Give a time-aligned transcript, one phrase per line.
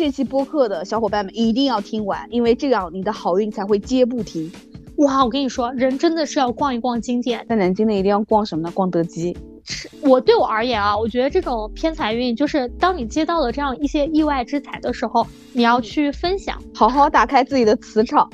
[0.00, 4.50] 这期播客的小伙伴们一定要听完，因为这样你的好运才会接不停。
[4.96, 7.44] 哇，我跟你说，人真的是要逛一逛景点。
[7.46, 8.72] 在南京呢，一定要逛什么呢？
[8.74, 9.36] 逛德基。
[9.62, 18.30] 是我对我而言啊，我觉得这种偏财运，就是当你接到了这样一些意外之财的时候，你要去分享，好好打开自己的磁场。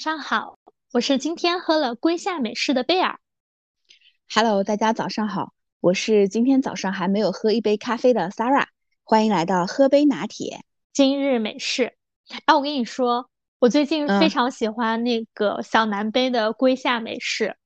[0.00, 0.58] 上好，
[0.94, 3.20] 我是今天喝了龟夏美式的贝尔。
[4.34, 8.64] Hello，大家早上好，我是今天早上还没有喝一杯咖啡的 Sarah，
[9.04, 10.64] 欢迎来到喝杯拿铁。
[10.94, 11.92] 今日美式，
[12.46, 13.28] 哎，我跟你说，
[13.58, 17.58] 我最近非嗯常喜欢那个小南杯的龟夏美式。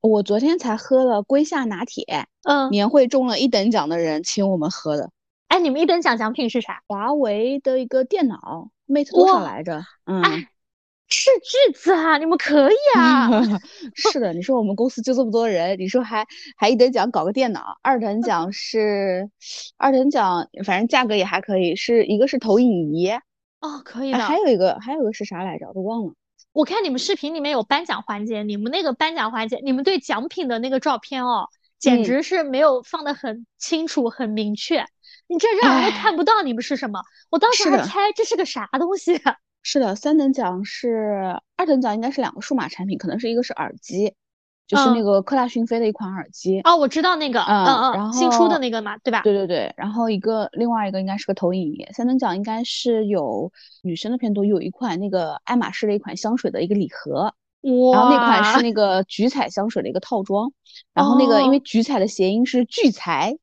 [0.00, 5.10] 我昨天才喝了龟夏拿铁，嗯，年会中了一等奖的人请我们喝的，
[5.48, 6.82] 哎，你们一等奖奖品是啥？
[6.86, 9.84] 华为的一个电脑，Mate 多少来着？
[10.06, 10.48] 嗯，哎，
[11.08, 12.18] 斥巨资啊！
[12.18, 13.30] 你们可以啊！
[13.96, 19.30] 是的，你说我们公司就这么多人，你说还还一等奖搞个电脑，二等奖是
[19.78, 23.08] 二等奖，反正价格也还可以，是一个是投影仪，
[23.60, 24.24] 哦，可以哎，的。
[24.24, 25.66] 还有一个还有一个是啥来着？
[25.68, 26.12] 我都忘了。
[26.52, 34.84] 我看你们视频里面有颁奖环节，你们那个颁奖环节，你们对奖品的那个照片哦，简嗯直是没有放的很清楚、很明确，
[35.26, 37.00] 你这让人看不到你们是什么。
[37.30, 39.20] 我当时还猜这是个啥东西。
[39.62, 44.14] 是的，三等奖是二等奖应该是两个数码产品，可能是一个是耳机，
[44.66, 46.60] 就是那嗯个科大讯飞的一款耳机。
[46.60, 49.22] 哦，我知道那个，嗯嗯然嗯，新出的那个嘛，对吧？
[49.22, 57.34] 对对对，然后一个另外一个应该是个投影仪，三等奖应该是有女生的偏多，有一款那个爱马仕的一款香水的一个礼盒，
[57.92, 60.52] 然后那款是，那个橘彩香水的一个套装，
[60.94, 63.36] 然后那个因为哦菊彩的谐音是聚财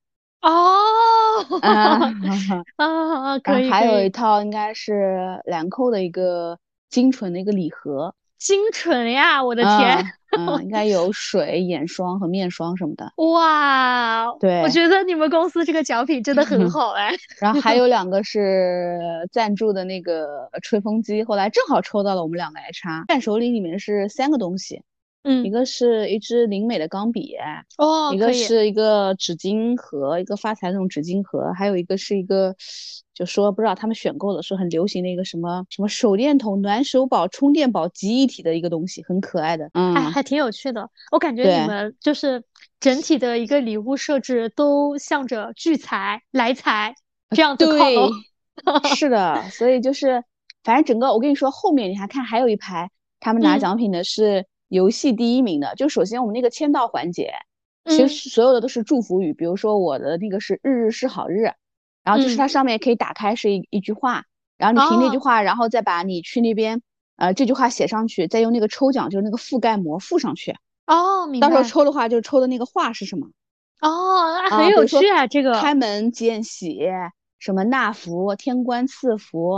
[0.45, 2.13] 哦，啊，
[2.77, 6.57] 啊，可以，还有一套应该是兰蔻的一个
[6.89, 10.05] 精纯的一个礼盒，精纯呀，我的嗯天，
[10.37, 10.85] 嗯，应该。
[10.95, 13.11] 有水、眼霜和面霜什么的。
[13.17, 17.11] 哇，对我对，觉得你们公司这个奖品真的很好哎。
[17.41, 18.99] 然后还有两个是
[19.31, 24.83] 赞助的那个吹风机，后来正好抽到了我们两个 HR，伴手礼里面是三个东西，
[25.43, 27.35] 一嗯，个是一支灵美的钢笔，
[27.77, 32.55] 哦，一，个是一个纸巾盒，一个发财那种纸巾盒，还有一个是一个，
[33.11, 39.65] 就说不知道他们选购的是很流行的一个什么什么手电筒、暖手宝、充电宝集一体的一个东西，很可爱的。
[39.65, 40.87] 哎，嗯，还挺有趣的。
[41.11, 42.43] 我感觉你们就是
[42.79, 46.93] 整体的一个礼物设置都向着聚财、来财
[47.31, 48.11] 这样子靠对拢。，
[48.95, 50.23] 是的，所以就是，
[50.63, 55.73] 反正整个我跟你说，后面你还看还有一排，他们拿嗯奖品的是游戏第一名的。
[55.75, 57.33] 就首先我们那个签到环节，
[57.89, 61.51] 其嗯实所有的都是祝福语，比如说我的那个是日日是好日，
[62.03, 64.23] 然后就是嗯它上面可以打开是一一句话，
[64.57, 66.81] 然后你凭那句哦话，然后再把你去那边，
[67.17, 70.55] 呃，这句话写上去，再用那个抽奖就是那个覆盖膜覆上去，
[70.87, 71.63] 哦，明到时候。
[71.63, 73.27] 抽的话就抽的那个话是什么？
[73.81, 75.59] 哦，那啊，很有趣啊，这个。
[75.59, 76.79] 开门见喜，
[77.37, 79.51] 什么纳福、天官赐福，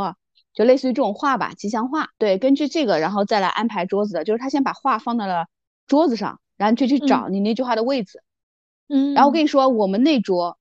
[0.57, 2.09] 就类似于这种画吧，吉祥画。
[2.17, 5.45] 对，根据这个，然后再来安排桌子的，就是他先把画放到了
[5.85, 8.23] 桌子上，然后就去嗯找你那句话的位置。
[8.89, 10.57] 嗯然后我跟嗯，你说，我们那桌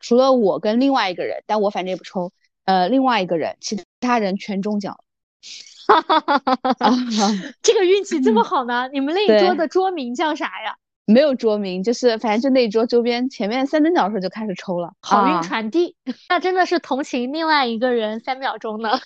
[0.00, 2.32] 除了我跟另外一个人，但我反正也不抽，
[2.64, 4.98] 呃，另外一个人，其他人全中奖了。
[5.86, 8.88] 哈哈哈哈哈啊，哈，这个运气这么好呢？
[8.92, 10.74] 你们那一桌的桌名叫啥呀？
[11.06, 14.92] 没有桌名，就是反正就那一桌周边前面三等奖的时候就开始抽了。
[15.00, 15.94] 好运啊传递，
[16.28, 18.98] 那真的是同情另外一个人三秒钟呢。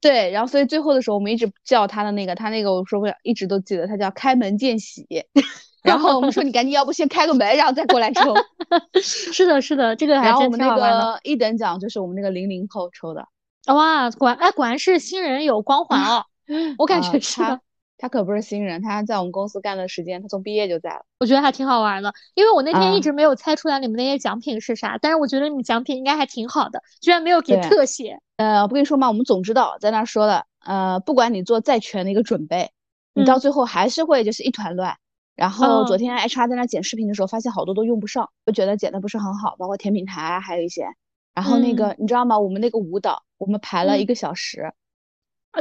[0.00, 5.06] 对，然后所以最后的时候，我们一直叫他的那个，他那个我说过一直都记得，他叫开门见喜。
[5.82, 8.34] 然后我们说你赶紧，要不先开个门，然后再过来抽。
[9.02, 11.12] 是的，是的，这个还真然后我们那挺好的。
[11.14, 13.26] 个一等奖就是我们那个零零后抽的，
[13.66, 16.24] 哇，果然哎，果然是新人有光环哦。
[16.78, 17.60] 我感啊觉是的
[17.98, 21.04] 他他可不是新人，他在我们公司干的时间，他从毕业就在了。
[21.18, 28.20] 我觉得还挺好玩的，因为我那天一啊直没有猜出来你们那些奖品是啥，但是我觉得你们奖品应该还挺好的，居然没有给特写。
[28.36, 32.70] 呃，我不跟你说嘛，我们总指导在那儿说了，呃，不管你做再全的一个准备，
[33.14, 34.96] 你到嗯最后还是会就是一团乱。
[35.34, 40.86] 然后昨嗯天 HR 在那剪视频的时候，发现好多都用不上，就觉得剪的不是很好，包括甜品台啊还有一些。
[41.34, 42.38] 然后那个、嗯你知道吗？
[42.38, 44.72] 我们那个舞蹈，我们排了一嗯个小时，啊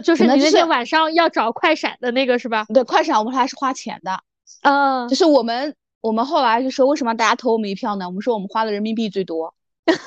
[0.01, 2.65] 就是你那天晚上要找快闪的那个是吧？
[2.73, 4.19] 对，快闪我们还是花钱的，
[4.61, 8.05] 嗯就是我们我们后来就说为什么大家投我们一票呢？
[8.07, 9.53] 我们说我们花的人民币最多。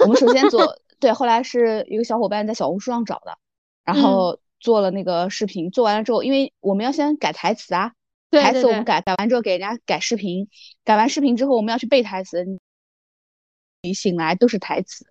[0.00, 3.38] 我们首先做 对，后来是一个小伙伴在小红书上找的，
[3.84, 7.94] 然嗯后做了那个视频，做完了之后，因为我们要先改台词啊，台
[8.30, 10.48] 对对对，词我们改改完之后给人家改视频，
[10.84, 12.44] 改完视频之后我们要去背台词，
[13.80, 15.06] 你醒来都是台词，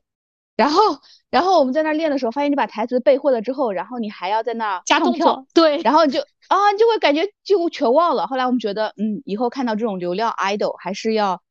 [0.59, 0.81] 然后
[1.29, 6.19] 然后我们在那练的时候，发现你把台词背会了之后，然后你还要在那儿加动作，对，然后就
[6.49, 8.27] 啊就会感觉几乎全忘了。
[8.27, 11.41] 后来我们觉得，嗯，以后看到这种流量 idol 还是要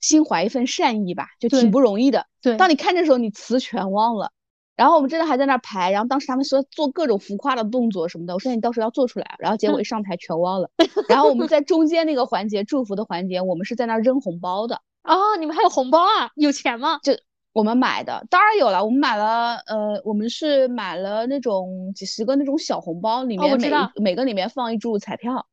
[0.00, 2.26] 心怀一份善意吧，就挺不容易的。
[2.40, 4.30] 对，当你看的时候，你词全忘了。
[4.76, 10.68] 然后我们真的还在那排，然后当时他们说做各种浮夸的动作什么的，我说你到时候要做出来，然后结果一上台全忘了。
[11.08, 14.80] 然后我们在中间那个环节祝福的环节，我们是在那扔红包的。
[15.04, 16.30] 哦，你们还有红包啊？
[16.34, 16.98] 有钱吗？
[17.04, 17.12] 就
[17.54, 18.84] 我们买的，当然有了。
[18.84, 25.46] 我们买了，呃，我们是买了那种几十个那种小红包，里面每每个里面放一注彩票。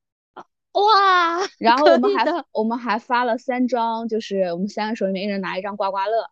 [0.74, 1.48] 哇！
[1.60, 6.28] 然后我们还我们还发了三张，就是我们三个手里面一人拿一张刮刮乐。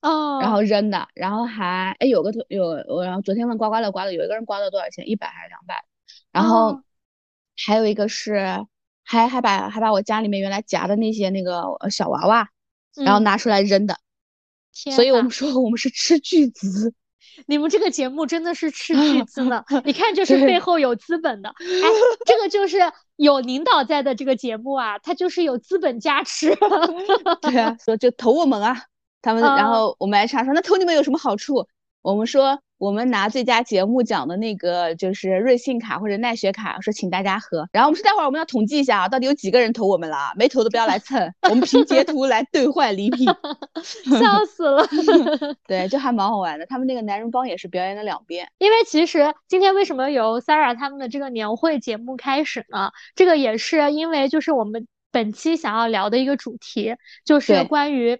[0.00, 5.06] 哦，然后扔的，然后还哎有个有我，然后昨天问刮刮乐刮的，有一个人刮了多少钱？
[5.06, 5.84] 一百还是两百？
[6.32, 6.80] 然后
[7.62, 8.64] 还有一个是
[9.04, 12.48] 还还把还把我家里面原来夹的那些那个小娃娃，
[12.96, 13.98] 然后拿出来扔的。
[14.72, 16.92] 所以我们说我们是吃巨资，
[17.46, 19.64] 你们这个节目真的是吃巨资呢。
[19.84, 21.88] 你看，就是背后有资本的，哎，
[22.26, 22.78] 这个就是
[23.16, 26.56] 有领导在的这个节目啊，它就是有资本加持。
[27.42, 28.84] 对啊，所以就投我们啊。
[29.22, 31.66] 他们，然后我们还查说，那投你们有什么好处？
[32.00, 37.68] 我们说，我们拿最佳节目奖的那个就是瑞幸卡或者奈雪卡，说请大家喝。
[37.72, 40.32] 然后我们说，待会儿我们要统计一下啊，到底有几个人投我们了？
[40.34, 43.26] 没投的不要来蹭，我们凭截图来兑换礼品。
[44.18, 44.82] 笑死了。
[45.68, 46.64] 对，就还蛮好玩的。
[46.64, 48.50] 他们那个男人帮也是表演了两遍。
[48.56, 52.90] 因为其实今天为什么由 Sarah 他们的这个年会节目开始呢？
[53.14, 56.96] 这个也是因为就是我们本期想要聊的一个主题，
[57.26, 58.18] 就是关于。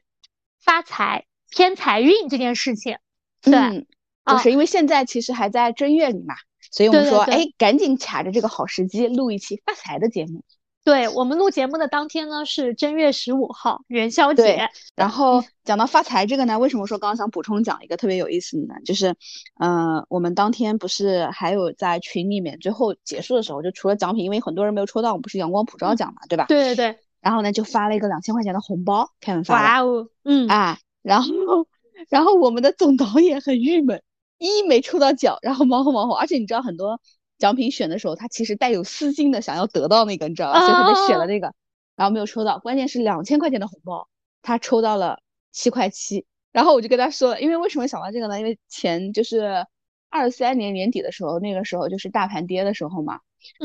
[0.62, 2.98] 发财偏财运这件事情，
[3.40, 3.86] 对，
[4.32, 6.34] 就是因为现在其实还在正月里嘛，
[6.70, 10.44] 所以我们说，哎，赶紧卡着这个好时机录一期发财的节目。
[10.82, 18.74] 对我们录节目的当天呢是正月十五号元宵节，然后讲到发财这个呢，为什么说刚刚想补充讲一个特别有意思的呢？
[18.86, 19.14] 就是，
[19.60, 26.46] 嗯，我们当天不是还有在群里面最后结束的时候，就除了奖品，因为很多人没有抽到，我们不是阳光普照奖嘛，对吧？
[26.48, 26.98] 对对对。
[27.20, 31.28] 然后呢，就发了一个两千块钱的红包，开门发哇哦，嗯啊，然后，
[32.08, 34.02] 然后我们的总导演很郁闷，
[34.40, 37.00] 一没抽到奖，然后忙活忙活，而且你知道很多
[37.38, 40.60] 奖品选的时候，他其实带有私心的，想要得到那个，你知道吧？
[40.60, 41.52] 所以他就选了那个，
[41.94, 42.58] 然后没有抽到。
[42.58, 44.08] 关键是两千块钱的红包，
[44.40, 45.20] 他抽到了
[45.52, 46.24] 七块七。
[46.52, 48.38] 然后我就跟他说了，因为为什么想到这个呢？
[48.40, 49.66] 因为前就是
[50.08, 53.20] 二三年年底的时候，那个时候就是大盘跌的时候嘛。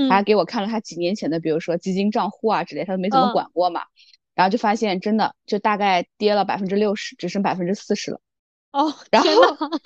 [0.09, 3.81] 他给我看了他几年前的，比如说基金账户啊之类，他都没怎么管过嘛，
[4.33, 8.21] 然后就发现真的就大概跌了百分之六十，只剩百分之四十了。
[8.75, 9.31] 哦，然后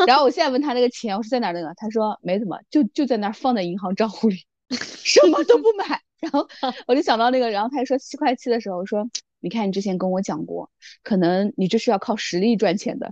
[0.08, 4.38] 然后我现在问他那个钱，我说在哪那个，他说没怎么，就就在那儿放在银行账户里，
[4.72, 6.02] 什么都不买。
[6.20, 6.48] 然后
[6.88, 9.08] 我就想到那个，然后他还说七块七的时候，我说
[9.40, 10.70] 你看你之前跟我讲过，
[11.04, 13.12] 可能你这是要靠实力赚钱的。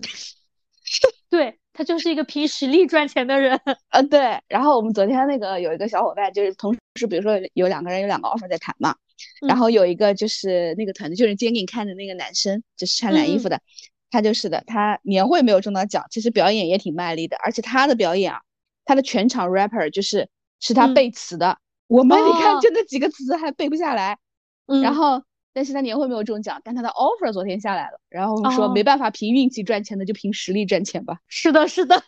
[1.29, 1.59] 对。
[1.73, 4.41] 他就是一个凭实力赚钱的人， 呃，对。
[4.47, 8.95] 然后我们昨天那个有一个小伙伴，就是同时，比如说有两个人有两个 offer 在谈嘛，
[9.47, 13.61] 然后有一个就是那个团队，就是今天给你看的那个男生，就是穿蓝衣服的，
[14.09, 18.41] 他就是的，他年会没有中到奖，其实表演也挺卖力的，而且他的表演啊，
[18.85, 21.57] 他的全场 rapper 就是是他背词的，
[21.87, 24.17] 我们你看就那几个词还背不下来，
[24.81, 25.23] 然后。
[25.57, 27.99] 但是他年会没有中奖，但他的 offer 昨天下来了。
[28.09, 31.17] 然后我们说没办法凭运气赚钱的，就凭实力赚钱吧。
[31.27, 31.99] 是的，是的。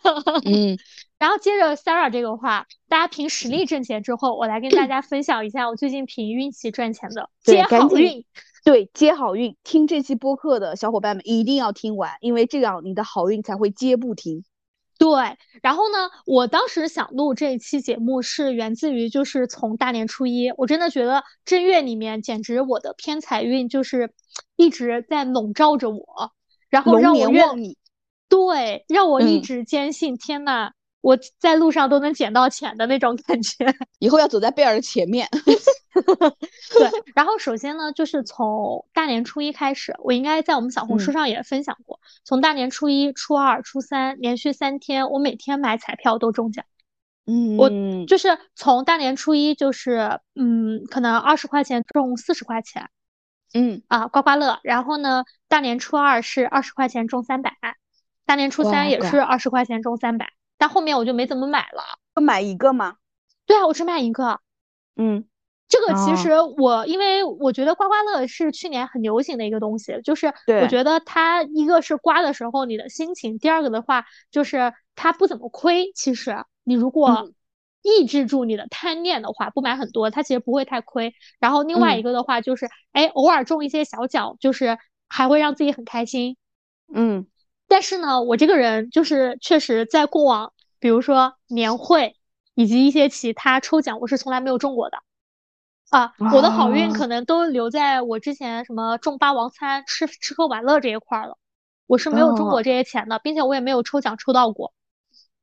[0.44, 0.78] 嗯。
[1.18, 8.24] 然后接着 Sarah 这个话，大家凭实力挣钱之后，我来跟大家分享一下我最近凭运气赚钱的接好运。
[8.64, 9.56] 对，接好运。
[9.64, 14.44] 听这期播客的小伙伴们一定要听完，因为这样你的好运才会接不停。
[15.00, 24.12] 对，然后呢，我当时想录这一期节目是源自于，就是从大年初一，我真的觉得正月里面简直我的偏财运就是
[24.56, 26.04] 一直在笼罩着我，
[26.68, 27.48] 然后让我愿
[28.28, 33.66] 对，让我一直坚信，天呐，我在路上都能捡到钱的那种感觉，
[33.98, 35.28] 以后要走在贝尔的前面。
[35.92, 46.64] 对，然后首先呢，就是从大年初一开始，我应该在我们小红书上也分享过，从大年初一、初二、初三连续三天，我每天买彩票都中奖。
[47.26, 47.70] 嗯，我
[48.06, 52.88] 就是从大年初一，就是嗯，可能二十块钱中四十块钱。
[53.52, 54.60] 嗯啊，刮刮乐。
[54.62, 57.52] 然后呢，大年初二是二十块钱中三百，
[58.24, 60.30] 大年初三也是二十块钱中三百。
[60.60, 61.82] 但后面我就没怎么买了。
[62.14, 62.96] 就买一个吗？
[63.46, 64.38] 对啊，我只买一个。
[64.96, 65.24] 嗯。
[65.68, 75.92] 这个其实我，因为我觉得刮刮乐是去年很流行的一个东西，就是我觉得它一个是刮的时候你的心情，第二个的话就是它不怎么亏。
[75.94, 77.30] 其实你如果
[77.82, 81.14] 抑制住你的贪念的话，不买很多，它其实不会太亏。
[81.38, 84.76] 然后另外一个的话就是，哎，偶尔中一些小奖，就是
[85.08, 86.36] 还会让自己很开心。
[86.92, 87.28] 嗯，
[87.70, 92.16] 但是呢，我这个人就是确实在过往，比如说年会
[92.56, 94.98] 以及一些其他抽奖，我是从来没有中过的。
[95.90, 101.38] 啊，我的好运可能都留在我之前什么中霸王餐、吃吃喝玩乐这一块了。
[101.86, 104.72] 我是没有中过这些钱的，并且我也没有抽奖抽到过。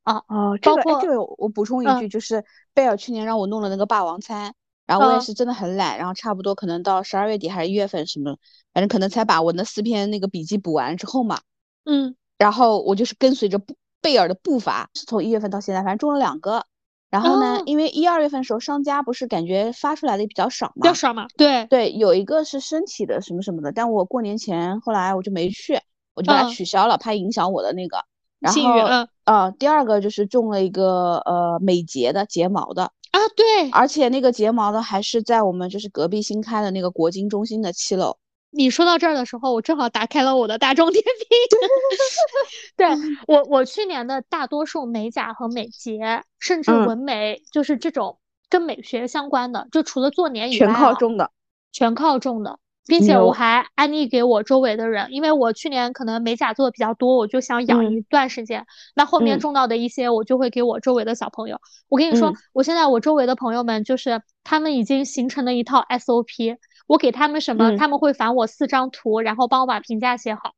[0.04, 2.44] 啊哦，包括这个我补充一句，就是
[2.74, 4.54] 贝尔去年让我弄了那个霸王餐，
[4.86, 8.36] 然后我也是真的很懒，然后差不多可能到十二月底还是一月份什么，
[8.74, 11.40] 反正可能才把我那四篇那个笔记补完之后嘛。
[11.88, 13.60] 嗯，然后我就是跟随着
[14.02, 16.66] 贝尔的步伐，是从一月份到现在，反正中了两个。
[17.10, 21.26] 然后呢，因为一二月份时候商家不是感觉发出来的比较少嘛，比较少嘛。
[21.38, 25.80] 对对，有一个是身体的什么什么的，但我过年前后来我就没去，
[26.14, 27.98] 我就把它取消了，怕影响我的那个。
[28.40, 38.18] 然后呃，第二个就是中了一个呃美睫的睫毛的啊，对，而且那个睫毛的还是在我们就是隔壁新开的那个国金中心的七楼。
[38.50, 41.12] 你说到这儿的时候，我正好打开了我的大众 点评。
[42.78, 42.88] 对
[43.28, 51.32] 我，我去年的大多数美甲和美睫，甚至纹眉，就是这种跟美学相关的，就除了做脸以外，全靠种的，
[51.72, 58.66] 全靠种的，并且我还安利给我周围的人，因为我去年可能美甲做的比较多，我就想养一段时间。
[58.96, 61.60] 那后面种到的一些，我就会给我周围的小朋友。
[61.90, 66.58] 我跟你说，我现在我周围的朋友们，就是他们已经形成了一套 SOP。
[66.88, 70.54] 我给他们什么，他们会返我四张图，然后帮我把评价写好。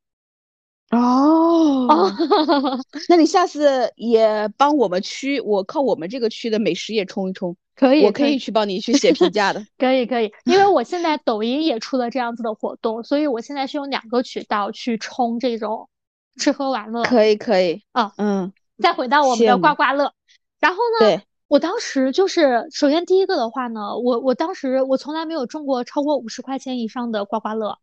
[0.92, 2.12] 哦，
[3.10, 9.64] 那你下次也帮我们区，我靠我们这个区的美食也冲一冲，可以，我可以去帮你去写评价的。
[9.78, 15.90] 可以可以，因为我现在抖音也出了这样子的活动，所以我现在是用两个渠道去冲这种
[16.38, 17.04] 吃喝玩乐。
[17.04, 20.14] 可以可以，啊嗯，再回到我们的刮刮乐，
[20.60, 21.22] 然后呢？
[21.50, 21.56] 对。
[21.56, 27.80] 我当时就是，首先第一个的话呢，我我当时我从来没有中过超过五十块钱以上的刮刮乐，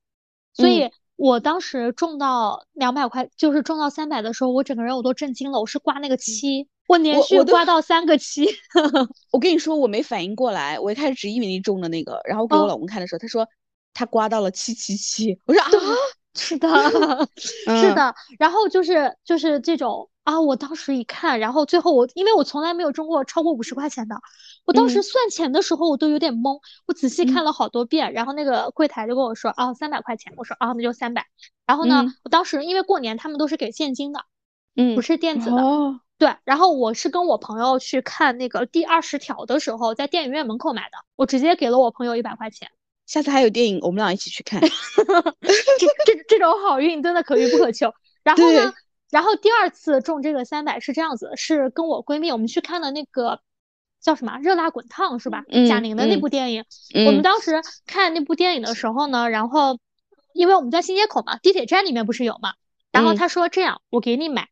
[0.54, 5.58] 所以我当时中到两百块，就是中到三百的时候，我整个人我都震惊了。
[5.58, 8.46] 我是刮那个七，我连续刮到三个七。
[9.32, 13.48] 我跟你说，我没反应过来，我一开始只以为你中了那个，然后给我老公看的时候，他说
[13.94, 15.70] 他刮到了七七七，我说啊，
[16.36, 16.68] 是的，
[17.36, 20.08] 是的，然后就是就是这种。
[20.26, 20.40] 啊！
[20.40, 24.16] 我当时一看，然后最后我，因为我从来没有中过超过五十块钱的，
[24.64, 26.58] 我当时算钱的时候我都有点懵。
[26.84, 31.26] 我仔细看了好多遍，然后那个柜台就跟我说：“啊，三百块钱。”我说：“啊，那就三百。”
[31.64, 34.24] 然后呢，我当时因为过年他们都是给现金的，
[34.74, 35.62] 嗯，不是电子的。
[35.62, 36.00] 哦。
[36.18, 42.68] 对，然后我是跟我朋友去看那个第二十条的时候，在电影院门口买的，我直接给了我朋友一百块钱。
[43.06, 44.60] 下次还有电影，我们俩一起去看。
[44.60, 44.68] 这
[46.04, 47.92] 这这种好运真的可遇不可求。
[48.22, 48.74] 然后呢？
[49.08, 53.40] 然后第二次中这个三百是这样子，是跟我闺蜜我们去看的那个
[54.00, 55.44] 叫什么《热辣滚烫》是吧？
[55.68, 56.64] 贾玲的那部电影。
[57.06, 59.78] 我们当时看那部电影的时候呢，然后
[60.34, 62.54] 因为我们在新街口嘛，地铁站里面不是有嘛？
[62.90, 64.48] 然后他说这样，我给你买，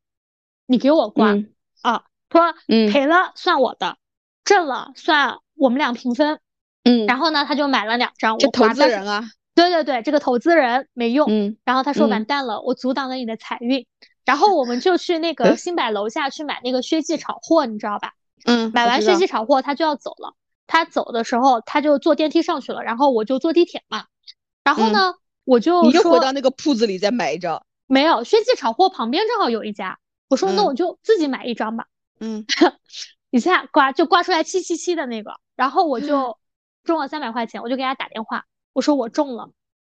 [0.66, 1.34] 你给我刮
[1.82, 3.96] 啊，说赔了算我的，
[4.44, 6.38] 挣了算我们俩平分。
[6.84, 7.06] 嗯。
[7.06, 8.38] 然后呢，他就买了两张。
[8.38, 9.24] 这投资人啊。
[9.54, 11.26] 对对对，这个投资人没用。
[11.30, 11.56] 嗯。
[11.64, 13.86] 然后他说完蛋了，我阻挡了你的财运。
[14.24, 18.12] 然后我们就去那个新百楼下去买那个薛记炒货，你知道吧？
[18.46, 20.34] 嗯，买完薛记炒货，他就要走了。
[20.66, 24.06] 他走的时候，他就坐电梯上去了，然后我就坐地铁嘛。
[24.64, 25.14] 然后呢，
[25.44, 27.66] 我就你又回到那个铺子里再买一张。
[27.86, 29.98] 没有，薛记炒货旁边正好有一家。
[30.30, 31.84] 我说那我就自己买一张吧。
[32.18, 32.46] 嗯，
[33.30, 36.38] 一下刮就刮出来七七七的那个，然后我就
[36.84, 39.50] 中了三百块钱，我就给他打电话，我说我中了。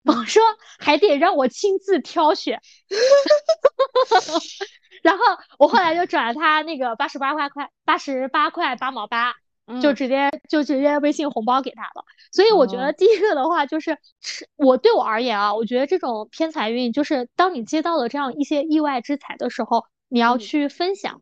[0.06, 0.42] 我说
[0.80, 2.62] 还得让我亲自挑选，
[5.04, 5.24] 然后
[5.60, 9.34] 我后来就转了他那个八十八块块八十八块八毛八，
[9.82, 12.06] 就直接就直接微信红包给他了。
[12.32, 21.22] 所以我觉得第一个的话就是是我对我而言啊，我觉得这种偏财运就是当你接到了这样一些意外之财的时候，你要去分享，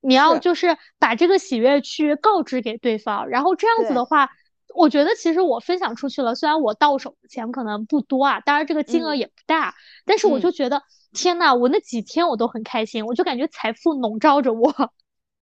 [0.00, 4.30] 你要就是把这个喜悦去告知给对方，然后这样子的话。
[4.74, 14.72] 我觉得其实我分享出去了，虽然我到手的钱可能不多啊，当然这个金额也不大，但是我就觉得天呐，我那几天我都很开心，我就感觉财富笼罩着我。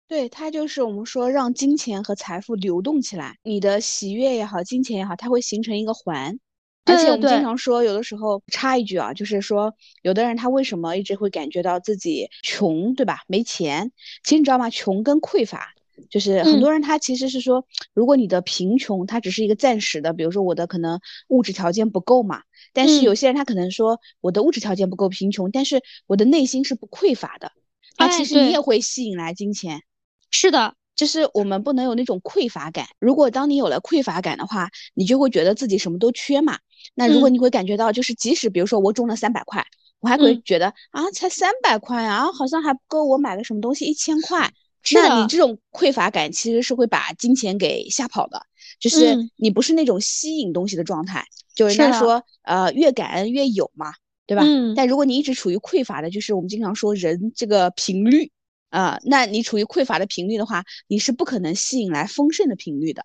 [0.07, 6.39] 对，它就是我们说让金钱和财富流动起来，你的喜悦也好，金钱也好，它会形成一个环。
[6.85, 9.73] 而且我们经常说，有的时候插一句啊，就是说
[10.03, 13.21] 有的人他为什么一直会感觉到自己穷，对吧？
[13.29, 13.93] 没钱，
[14.25, 14.69] 其实你知道吗？
[14.69, 15.73] 穷跟匮乏。
[16.11, 22.43] 就是很多人他其实是说，如果你的贫穷，它只是一个暂时的，比如说我的可能物质条件不够嘛。
[22.73, 27.53] 但是有些人他可能说，我的物质条件不够贫穷，但是我的内心是不匮乏的。
[27.99, 29.83] 那其实你也会吸引来金钱。
[30.31, 32.87] 是的，就是我们不能有那种匮乏感。
[32.99, 36.59] 如果当你有了匮乏感的话，你就会觉得自己什么都缺嘛。
[36.95, 39.65] 那如果你会感觉到，就是即使比如说我中了三百块。
[40.01, 44.53] 我还会觉得啊，才三百块啊，好像还不够我买个什么东西一千块。
[44.95, 48.43] 那你这种匮乏感其实是会把金钱给吓跑的，
[48.81, 51.25] 就是你不是那种吸引东西的状态。
[51.55, 53.93] 就人家说，呃，越感恩越有嘛，
[54.27, 54.43] 对吧？
[54.45, 54.75] 嗯。
[54.75, 58.31] 但如果你一直处于匮乏的，就是我们经常说人这个频率
[58.71, 63.05] 啊，那你处于匮乏的频率的话，你是不可能吸引来丰盛的频率的。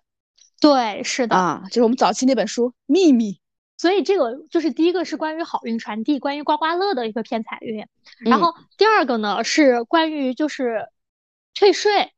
[0.60, 3.32] 对，是的啊，就是我们早期那本书《秘密》。
[3.76, 7.86] 所以这个就是第一个是关于好运传递，关于刮刮乐的一个偏财运。
[8.18, 10.86] 然后第二个呢是关于就是
[11.58, 12.12] 退税，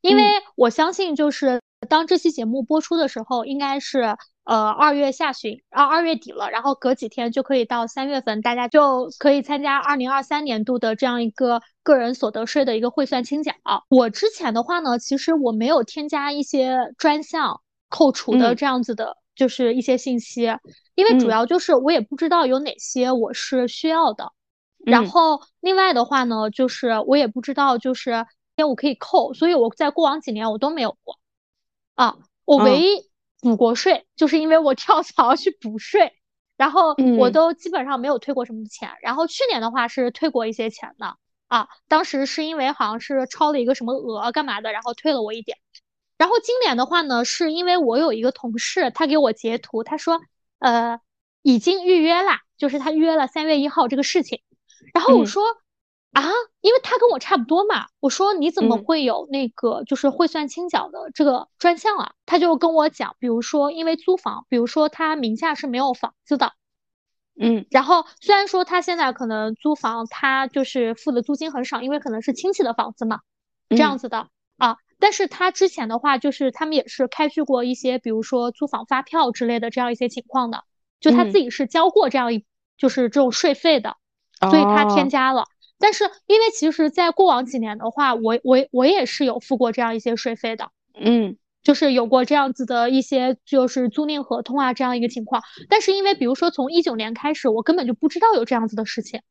[0.00, 0.22] 因为
[0.56, 13.52] 我相信就是当这期节目播出的时候，应该是呃二月下旬啊二月底了，然后隔几天就可以到三月份，大家就可以参加二零二三年度的这样一个个人所得税的一个汇算清缴。
[13.88, 19.16] 我之前的话呢，其实我没有添加一些专项扣除的这样子的。
[19.36, 20.42] 就是一些信息，
[20.94, 24.32] 因为主要就是我也不知道有哪些我是需要的，
[24.84, 28.26] 然后另外的话呢，就是我也不知道就是
[28.64, 31.18] 我可以扣，所以我在过往几年我都没有过，
[31.94, 36.12] 啊，我唯一补过税，就是因为我跳槽去补税，
[36.56, 41.16] 然后我都基本上没有退过什么钱，然后去年的话是退过一些钱的，
[41.48, 45.58] 啊，当时是因为好像是超了一个什么额干嘛的，然后退了我一点。
[46.18, 50.20] 然后今年的话呢，是因为我有一个同事，他给我截图，他说，
[50.58, 51.00] 呃，
[51.40, 54.42] 已经预约啦，就是他约了三月一号这个事情。
[54.92, 55.42] 然后我说，
[56.12, 56.24] 啊，
[56.60, 62.14] 因为他跟我差不多嘛，我说你怎么会有那个就是汇算清缴的这个专项啊？
[62.26, 66.52] 他就跟我讲，比如说因为租房，比如说他名下是没有房子的，
[67.40, 73.20] 嗯，然后虽然说他现在可能租房，他就是付的租金很少，因为可能是亲戚的房子嘛，
[73.68, 74.26] 这样子的
[74.58, 74.78] 啊。
[74.98, 80.64] 但是他之前的话，就是他们也是开具过一些，比如说租房发票之类的这样一些情况的，
[80.98, 82.44] 就他自己是交过这样一
[82.76, 83.96] 就是这种税费的，
[84.50, 85.46] 所以他添加了。
[85.80, 95.42] 但是因为其实，在过往几年的话，我我我也是有付过这样一些税费的，嗯，就是有过这样子的一些就是租赁合同啊这样一个情况。
[95.68, 99.22] 但是因为比如说从一九年开始，我根本就不知道有这样子的事情。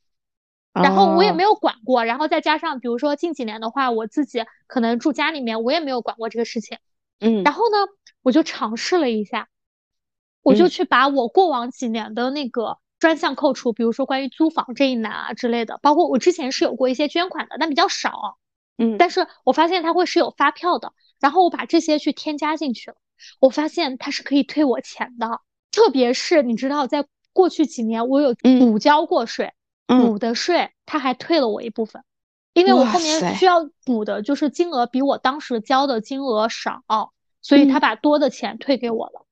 [0.72, 6.78] 然后我也没有管过，然后再加上比如说近几年的话，我自己可能住家里面，我也没有管过这个事情。
[7.20, 7.78] 嗯，然后呢，
[8.22, 9.50] 我就尝试了一下，
[10.44, 18.38] 我就去把我过往几年的那个专项扣除，比如说关于租房这一栏啊之类的，包括我之前是有过一些捐款的，但比较少。
[18.78, 22.98] 嗯，但是我发现它会是有发票的，然后我把这些去添加进去了，
[23.40, 29.54] 我发现它是可以退我钱的，特别是你知道，在过去几年我有补交过税。
[29.88, 32.04] 补的税，他还退了我一部分，
[32.54, 36.84] 因为我后面需要补的就是金额比我当时交的金额少，
[37.42, 39.26] 所以他把多的钱退给我了。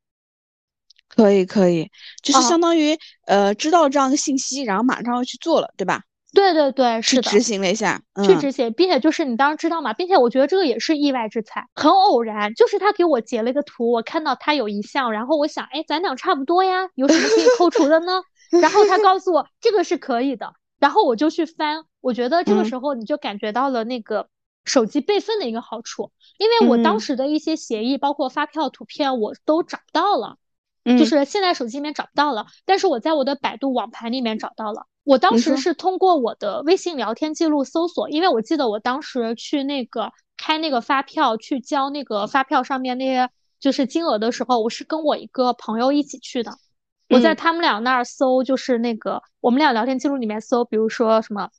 [1.17, 1.89] 可以可以，
[2.21, 6.03] 就是相当于呃知道这样一个信息，然后马上要去做了，对吧？
[6.31, 18.21] 对对对，是的，执行了一下，去执行，并且就是你当时知道嘛，并且我觉得这个也是意外之财，很偶然，就是他给我截了一个图，我看到他有一项，然后我想，哎，咱俩差不多呀，有什么可以扣除的呢？
[18.61, 24.29] 然后他告诉我这个是可以的，然后我就去翻，我觉得这个时候你就感觉到了那个
[24.63, 30.37] 手机备份的一个好处，因为我当时的一些协议，包括发票图片，我都找不到了，
[30.95, 34.85] 就是现在手机里面找不到了，但是我在我的百度网盘里面找到了。
[35.03, 46.51] 我当时是通过我的微信聊天记录搜索，因为我记得我当时去那个开那个发票去交那个发票上面那些就是金额的时候，我是跟我一个朋友一起去的。
[47.09, 51.49] 我在他们俩那儿搜，就是那个我们俩聊天记录里面搜，比如说什么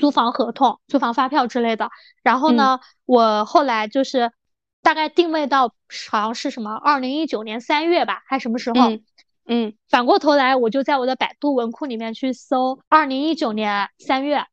[0.00, 1.90] 租房合同、租房发票之类的。
[2.22, 4.32] 然后呢，我后来就是
[4.80, 5.74] 大概定位到
[6.10, 8.90] 好像是什么二零一九年三月吧，还什么时候？
[9.46, 9.74] 嗯。
[9.88, 14.44] 反过头来，我就在我的百度文库里面去搜二零一九年三月，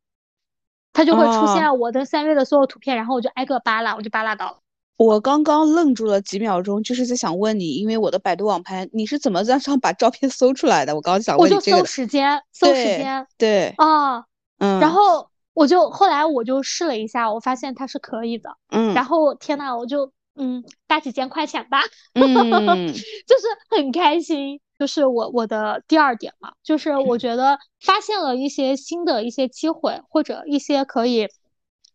[0.94, 4.60] 它就会出现我的三月的所有图片，然后我就挨个扒拉，我就扒拉到了。
[4.98, 10.96] 我刚刚愣住了几秒钟，就是在想问你，因为我的百度网盘，你是怎么在上把照片搜出来的？
[10.96, 11.78] 我刚刚想问你这个。
[11.78, 13.28] 我就搜时间，搜时间。
[13.38, 13.74] 对。
[13.76, 14.24] 啊，
[14.60, 14.80] 嗯。
[14.80, 18.56] 然后我就后来我就试了一下，我发现它是可以的。
[18.70, 18.94] 嗯。
[18.94, 21.82] 然后天呐，我就嗯大几千块钱吧，
[22.14, 22.24] 嗯，
[22.94, 24.60] 就是很开心。
[24.78, 31.30] 就是我我的第二点嘛，就是我觉得发现了一些新的一些机会，或者一些可以。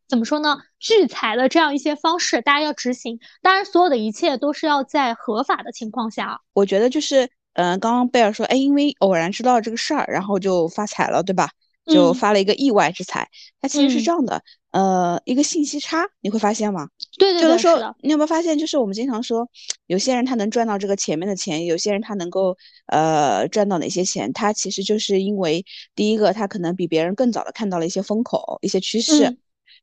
[0.09, 0.59] 怎么说呢？
[0.81, 3.20] 聚财的这样一些方式，大家要执行。
[3.42, 6.40] 当然，所有的一切都是要在合法的情况下。
[6.53, 11.50] 我觉得就是，嗯，刚刚贝尔说，哎，因为偶然知道这个事儿，然后就发财了，对吧？
[11.90, 13.29] 就发了一个意外之财。
[13.61, 16.88] 它其实是这样的，呃，一个信息差，你会发现吗？
[17.18, 17.94] 对对对，是的。
[18.00, 19.46] 你有没有发现，就是我们经常说，
[19.87, 24.33] 有些人他能赚到这个前面的钱，有些人他能够呃赚到哪些钱？
[24.33, 29.37] 他其实就是因为第一个，他可能比别人更早的看到了一些风口、一些趋势，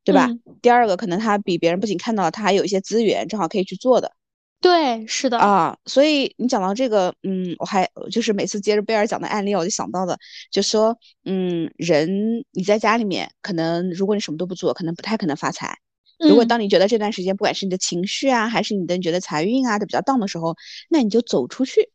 [0.03, 0.29] 对吧？
[0.61, 4.11] 第二个，可能他比别人不仅看到了，他还有一些资源，正好可以去做的。
[4.59, 10.17] 对，是的啊，所以你讲到这个，嗯，我还就是每次接着贝尔讲的案例，我就想到的，
[10.51, 15.77] 就说，嗯，人你在家里面，可能如果你什么都不做，可能不太可能发财。
[16.19, 20.55] 如果当你觉得这段时间，不管是你的情绪啊，还是你的你觉得财运啊都比较 down 的时候，
[20.89, 21.91] 那你就走出去，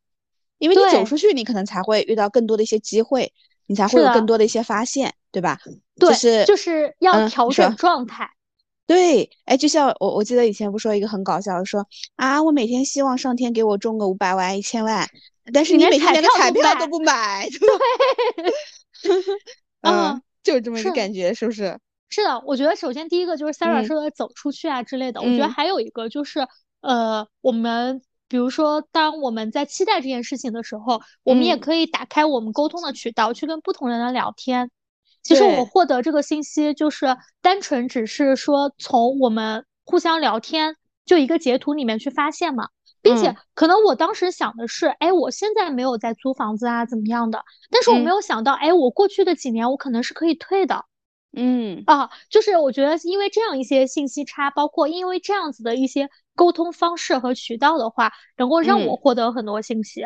[0.59, 3.33] 因为你走出去，你可能才会遇到更多的一些机会，
[3.67, 5.59] 你才会有更多的一些发现，对吧？
[5.99, 8.31] 对，就是就是要调整状态。
[8.87, 15.09] 对，哎，就像我，我记得以前不说一个很搞笑的，说啊，我每天希望上天给我中个五百万、一千万，
[15.53, 18.53] 但是你每天连个彩票都不买，对，
[19.83, 21.79] 嗯，就是这么一个感觉，是不是？
[22.11, 26.47] 是的，我觉得首先第一个就是 Sarah 说的走出去啊之类的，我觉得还有一个就是，
[26.83, 34.71] 呃，我们比如说当我们在期待这件事情的时候，我们也可以打开我们沟通的渠道，去跟不同人的聊天。
[35.23, 42.69] 其实我获得这个信息，就是单纯只是说从我们互相聊天就一个截图里面去发现嘛，
[43.01, 47.45] 并且可能我当时想的是，哎，我现在没有在租房子啊，怎么样的？
[47.71, 50.85] 但是我没有想到，哎，我过去的几年我可能是可以退的。
[51.35, 60.05] 嗯啊，就是我觉得因为这样一些信息差，包括因为这样子的一些沟通方式和渠道的话，能够让我获得很多信息。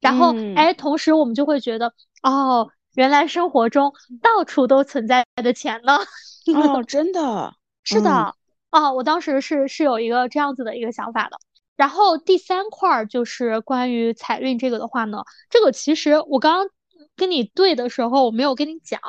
[0.00, 2.70] 然后，哎，同时我们就会觉得，哦。
[2.94, 5.98] 原来生活中到处都存在的钱呢？
[6.54, 8.34] 哦，真的是的
[8.70, 11.36] 哦，我当时是是有一个这样子的一个想法的。
[11.76, 15.18] 然后第三块儿就是关于财运这个的话呢，
[15.50, 16.68] 这个其实我刚刚
[17.16, 19.00] 跟你对的时候我没有跟你讲，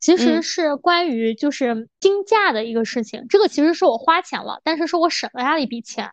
[0.00, 3.26] 其实是关于就是金价的一个事情。
[3.28, 6.10] 这个其实是我花钱了，但是是我省了下一笔钱。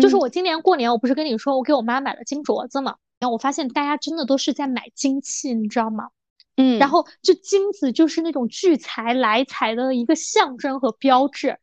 [0.00, 2.94] 就是我今年过年我不是跟你说我给我妈买了金镯子嘛？
[3.18, 6.08] 然后我发现大家真的都是在买金器，你知道吗？
[6.56, 11.58] 嗯，然后就金子就是那种聚财来财的一个象征和标志。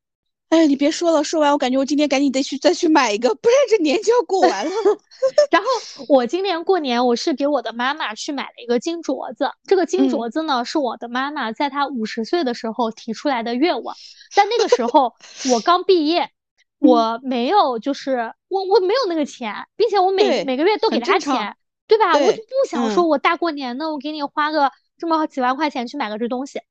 [0.50, 4.72] 哎，你别说了，说完我感觉我今天赶紧得去再去买一个，不然这年就要过完了。
[5.52, 5.68] 然后
[6.08, 13.96] 我今年过年我是给我的妈妈去买了一个金镯子，这个金镯子呢是我的妈妈在她五十岁的时候提出来的愿望，
[14.36, 15.14] 但那个时候
[15.54, 16.32] 我刚毕业，
[16.80, 21.56] 我没有就是我我没有那个钱，并且我每每个月都给她钱。
[21.90, 22.14] 对吧？
[22.14, 26.62] 我就不想说，我大过年的，我给你花个这么几万块钱去买个这东西。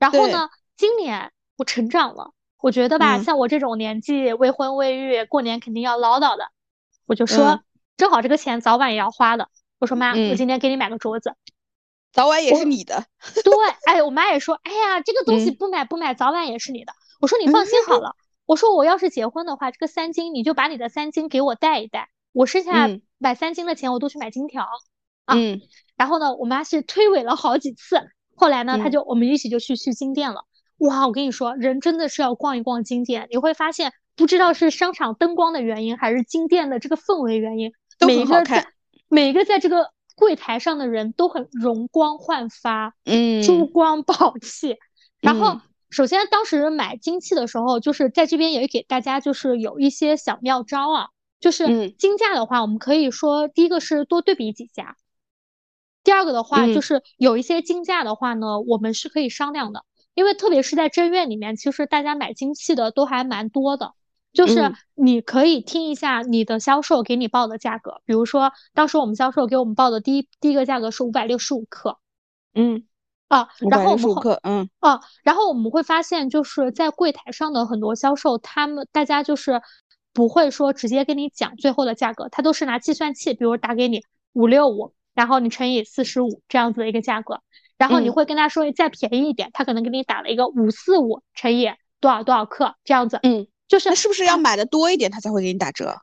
[0.00, 6.50] 然后呢，今年我成长了，我觉得吧，像我这种年纪未婚未育，过年肯定要唠叨的。
[7.06, 7.60] 我就说，
[7.96, 9.48] 正好这个钱早晚也要花的。
[9.78, 11.34] 我说妈，我今天给你买个镯子，
[12.12, 13.04] 早晚也是你的。
[13.44, 13.52] 对，
[13.86, 16.92] 哎，我妈也说，哎呀，这个东西不买不买，早晚也是你的。
[17.20, 18.16] 我说你放心好了。
[18.44, 22.08] 我说我要是结婚的话，这个三金你就把你的三金给我带一带。
[22.34, 24.66] 我剩下买三金的钱，我都去买金条
[25.24, 25.36] 啊。
[25.96, 27.98] 然后呢，我妈是推诿了好几次，
[28.36, 30.44] 后来呢，她就我们一起就去去金店了。
[30.78, 37.72] 哇，我跟你说，人真的是要逛一逛金店，你会发现，不知道是商场灯光的原因，还是金店的这个氛围原因，
[38.04, 38.66] 每一个在
[39.08, 44.76] 每一个在这个柜台上的人都很容光焕发，嗯，珠光宝气。
[45.20, 51.06] 然后，首先当时买金器的时候，就是在这边也给大家就是有一些小妙招啊。
[51.44, 54.96] 就是金价的话，我们可以说第一个是多对比几家，
[56.02, 63.92] 第二个的话就是有一些金价的话呢，我们是可以商量的，因为特别是在正院里面，其实大家买金器的都还蛮多的，
[64.32, 71.98] 就是你可以听一下你的销售给你报的价格，比如说当时我们销售给我们报的第一第一个价格是五百六十五克，
[72.54, 72.86] 嗯
[73.28, 74.70] 啊，然后我们克，嗯。
[74.80, 79.60] 啊，然后我们会发现就是在柜台上的很多销售，他们大家就是。
[80.14, 87.42] 不会说直接跟你讲最后的价格，他都是拿计算器，比如打给你五六五，然后你乘以四十五这样子的一个价格，
[87.76, 91.68] 然后你会跟他说再便宜一点，他可能给你打了一个五四五乘以
[92.00, 95.98] 多少多少克这样子，嗯，就是那是不是要买的多一点，他才会给你打折？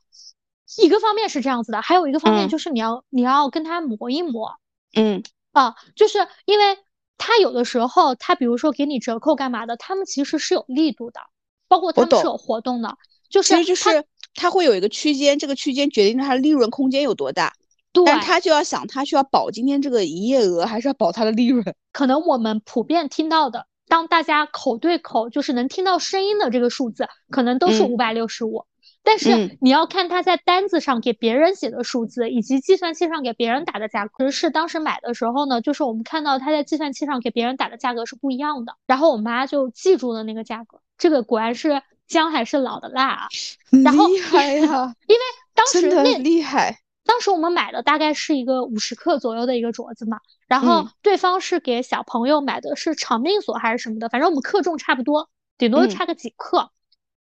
[0.78, 4.52] 一个方面是这样子的，还有一个方面就是你要你要跟他磨一磨，
[4.96, 5.24] 嗯。
[5.52, 6.78] 啊，就是因为
[7.18, 11.20] 他有的时候他比如说给你折扣干嘛的，他们其实是有力度的，
[11.68, 12.98] 包括他们是有活动的。
[13.32, 14.04] 就是就是
[14.36, 17.54] 它会有一个区间，这个区间决定它的利润空间有多大。
[17.94, 21.66] 对，但他就要想，他需要保今天这个营业额，还是要保他的利润？
[21.92, 28.66] 可能我们普遍听到的，当大家口对口就是能听到声音的这个数字，可能都是五百六十五。
[29.04, 34.32] 但是你要看他在单子上给别人写的数字，以及计算器上给别人打的价格。
[34.32, 40.80] 是当时买的时候呢，就是我们看到他在计算器上给别人打的价格是不一样的，然后我妈就记住了那个价格。
[40.98, 43.28] 这个果然是姜还是老的辣啊！
[43.84, 45.22] 然后厉害呀， 因为
[45.56, 56.70] 当时那厉害，当时我们买的大概是一个五十克左右的一个镯子嘛，然后对方是给小朋友买的是长命锁还是什么的，反正我们克重差不多，顶多差个几克。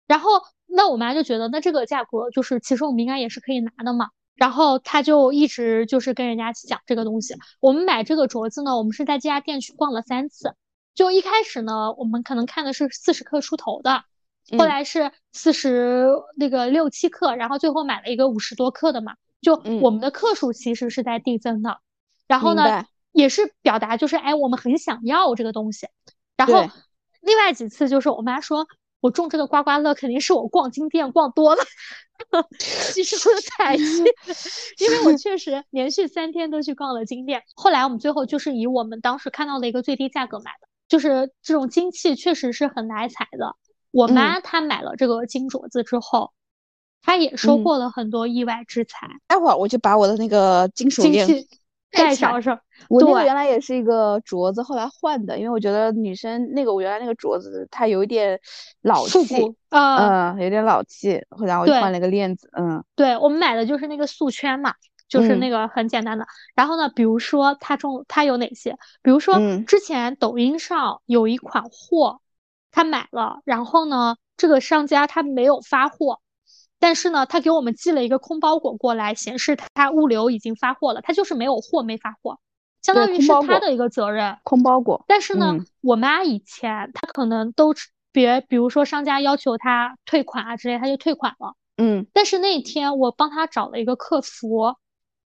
[0.07, 4.09] 然后那我妈就觉得，那这个价格就是其实我们应该也是可以拿的嘛。
[4.35, 7.35] 然后她就一直就是跟人家讲这个东西。
[7.59, 10.55] 我们买这个镯子呢，我们是在这家店去逛了三次。
[10.95, 14.03] 就一开始呢，我们可能看的是四十克出头的，
[14.57, 19.13] 后来是四十那个六七克，然后最后买了一个五十多克的嘛。
[19.41, 21.79] 就我们的克数其实是在递增的。
[22.27, 25.87] 然后呢，也是表达就是哎，我们很想要这个东西。
[26.37, 26.67] 然后
[27.21, 28.67] 另外几次就是我妈说。
[29.01, 31.63] 我中这个刮刮乐肯定是我逛金店逛多了，
[32.59, 33.83] 吸收了财气，
[34.77, 37.41] 因为我确实连续三天都去逛了金店。
[37.55, 43.55] 后来我们最后就是以我们当时看到的一个最低价格买的，就是这种金器确实是很来财的。
[43.91, 46.31] 我妈她买了这个金镯子之后，
[47.01, 49.07] 她也收获了很多意外之财。
[49.27, 51.27] 待会儿我就把我的那个金手链。
[51.91, 58.39] 戴上上，我那个原来也是一个镯子，后来换的，因为我觉得女生那个我原来那个镯子它有一点
[58.83, 59.35] 老气，
[59.69, 64.75] 嗯，有点老气，后来我就换了个链子，嗯，对我们买的就是那个素圈嘛，
[65.07, 66.27] 就是那个很简单的。
[66.53, 68.77] 然后呢，比如说它中它有哪些？
[69.01, 72.21] 比如说之前抖音上有一款货，
[72.71, 76.19] 他买了，然后呢，这个商家他没有发货。
[76.79, 82.39] 但是呢，他给我们寄了一个空包裹过来，显示他物流已经发货了，他就是没有货没发货，
[82.81, 84.37] 相当于是他的一个责任。
[84.43, 85.03] 空包裹。
[85.05, 87.73] 但是呢，我妈以前她可能都
[88.13, 91.55] 别，比如说商家要求她退款啊之类，她就退款了。
[91.75, 92.07] 嗯。
[92.13, 94.75] 但是那天我帮她找了一个客服，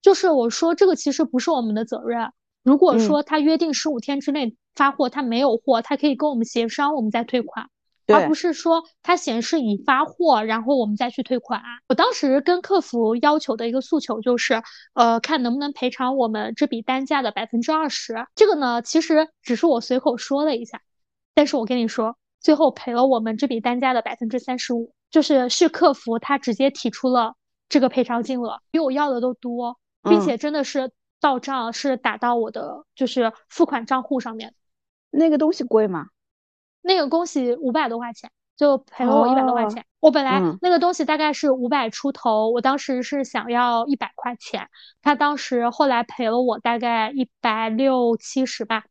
[0.04, 7.68] 就是我说这个其实不是我们的责任，如果说他约定十五天之内发货，他没有货，他可以跟我们协商，我们再退款。
[8.08, 11.62] 而不是说他显示已发货，然后我们再去退款。
[11.88, 14.62] 我当时跟客服要求的一个诉求就是，
[14.94, 18.28] 呃，看能不能赔偿我们这笔单价的百分之二十。
[18.36, 20.82] 这个呢，其实只是我随口说了一下，
[21.34, 27.36] 但是我跟你说，最后赔了我们这笔单价的百分之三十五，就是是客服他直接提出了
[27.70, 34.54] 这个赔偿金额，比我要的都多，并且真的是到账是打到我的就是付款账户上面。
[35.12, 36.08] 那个东西贵吗？
[36.82, 39.86] 那个东西五百多块钱，就赔了我一百多块钱。
[40.00, 44.68] 我本来那个东西大概是五百出头，我当时是想要一百块钱，
[45.04, 48.86] 他当时后来赔了我大概一百六七十吧。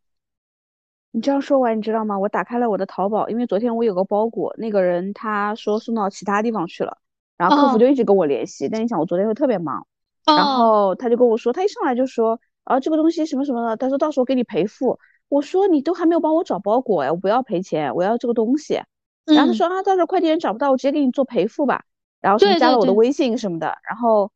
[1.10, 2.16] 你这样说完，你知道吗？
[2.16, 6.98] 我打开了我的淘宝，因为昨天我有个包裹，那个人他说送到其他地方去了，
[7.36, 8.68] 然后客服就一直跟我联系。
[8.68, 9.84] 但你想，我昨天又特别忙，
[10.24, 15.00] 然后他就跟我说，他一上来就说啊，这个东西什么什么的，他说到时候给你赔付。
[15.30, 18.82] 我说你都还没有帮我找包裹哎，我不要赔钱，我要这个东西。
[19.24, 21.84] 然后他说啊，到时候快递员找不到，我直接给你做赔付吧。
[22.20, 23.78] 然后什么加了我的微信什么的。
[23.88, 24.30] 然后，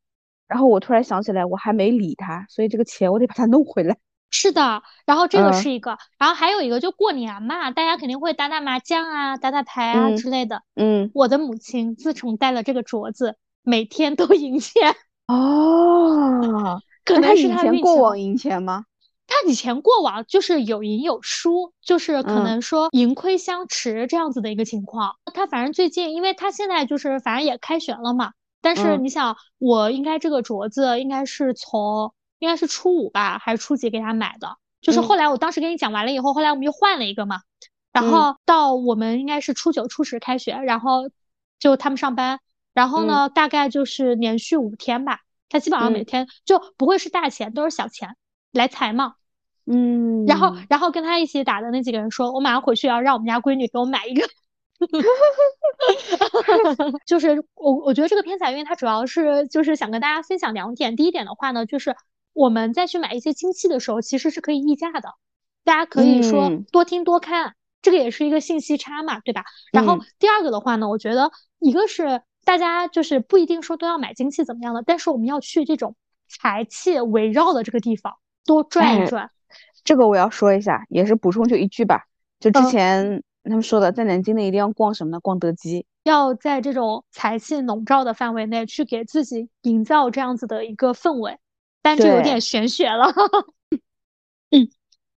[0.47, 3.97] 然后我突然想起来，我还没理他，所以这个钱我得把它弄回来。
[4.31, 10.61] 是的，然后这个是一个，然后还有一个就过年嘛，大家肯定会打打麻将啊，打打牌啊之类的。
[10.75, 14.95] 嗯，我的母亲自从戴了这个镯子，每天都赢钱。
[15.27, 18.85] 哦，可能是以前过往赢钱吗？
[19.35, 25.17] 他以前过往就是有赢有输，就是可能说盈亏相持这样子的一个情况。
[25.33, 28.31] 他反正最近，因为他现在就是反正也开学了嘛。
[28.61, 34.55] 但是你想，我应该这个镯子应该是从应该是初五吧，还是初几给他买的？
[34.81, 37.41] 就是后来我当时跟你讲完了以后，后来我们又换了一个嘛。
[37.91, 41.09] 然后到我们应该是初九初十开学，然后
[41.59, 42.39] 就他们上班，
[42.73, 45.19] 然后呢大概就是连续五天吧，
[45.49, 48.15] 他基本上每天就不会是大钱，都是小钱。
[48.51, 49.15] 来财嘛，
[49.67, 54.27] 嗯，然后然后跟他一起打的那几个人说，我马上回去要让我们家闺女给我买一个，
[57.07, 61.95] 就是我我觉得这个偏财运它主要是就是想跟大家分享两点，第一点的话呢，就是
[62.33, 65.15] 我们再去买一些金器的时候，其实是可以议价的，
[65.63, 69.45] 大家可以说多听多看，这个也是一个信息差嘛，对吧？
[69.71, 75.95] 然后第二个的话呢，我觉得一个是大家就是不一定说都要买金器怎么样的，但是我们要去这种
[76.27, 78.13] 财气围绕的这个地方。
[78.47, 79.31] 多转一转，
[79.85, 82.03] 这个我要说一下，也是补充就一句吧。
[82.39, 85.19] 就之前他们说的，在南京的一定要逛什么呢？
[85.21, 91.37] 逛德基，要在这种财气笼罩的范围内去给自己营造这样子的一个氛围，
[91.81, 93.13] 但这有点玄学了。
[94.51, 94.67] 嗯，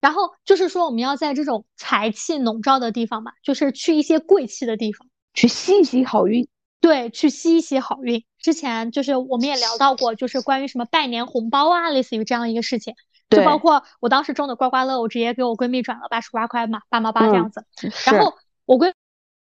[0.02, 6.48] 然后就是说，我们要在这种财气笼罩的地方嘛，就是去一些贵气的地方，去吸一吸好运。
[6.82, 8.24] 对，去吸一吸好运。
[8.40, 12.94] 之前就是我们也聊到过，就是关于什么拜年红包啊，类似于这样一个事情。
[13.30, 17.66] 就包括我当时中的刮刮乐，我直接给我闺蜜转了八十八块嘛，八毛八这样子。
[18.06, 18.34] 然后
[18.66, 18.90] 我闺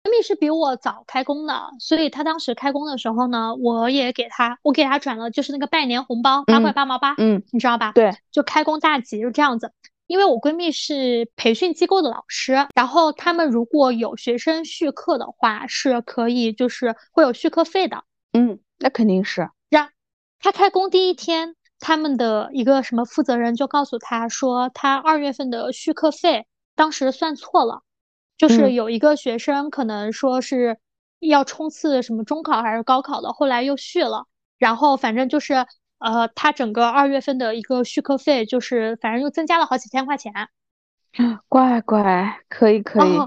[0.03, 7.91] 闺蜜是比我早开工的，所以她当时开工的时候呢，我也给她，我给她转了就是那个拜年红包，八块八毛八，嗯，你知道吧？
[7.93, 9.71] 对，就开工大吉，就这样子。
[10.07, 18.03] 因为我闺蜜是培训机构的老师，然后他们如果有学生续课的话，是可以就是会有续课费的。
[18.31, 19.49] 嗯，那肯定是。
[19.67, 19.89] 让
[20.39, 27.83] 她开工第一天，他们的一个什么负责人就告诉他说，他二月份的续课费当时算错了，
[28.37, 30.77] 就是有一个学生可能说是
[31.19, 34.25] 要冲刺什么中考还是高考的，后来又续了，
[34.57, 35.65] 然后反正就是。
[35.97, 40.33] 呃，他整个二月份的一个续课费，就是反正又增加了好几千块钱。
[41.47, 43.17] 乖乖，可以可以。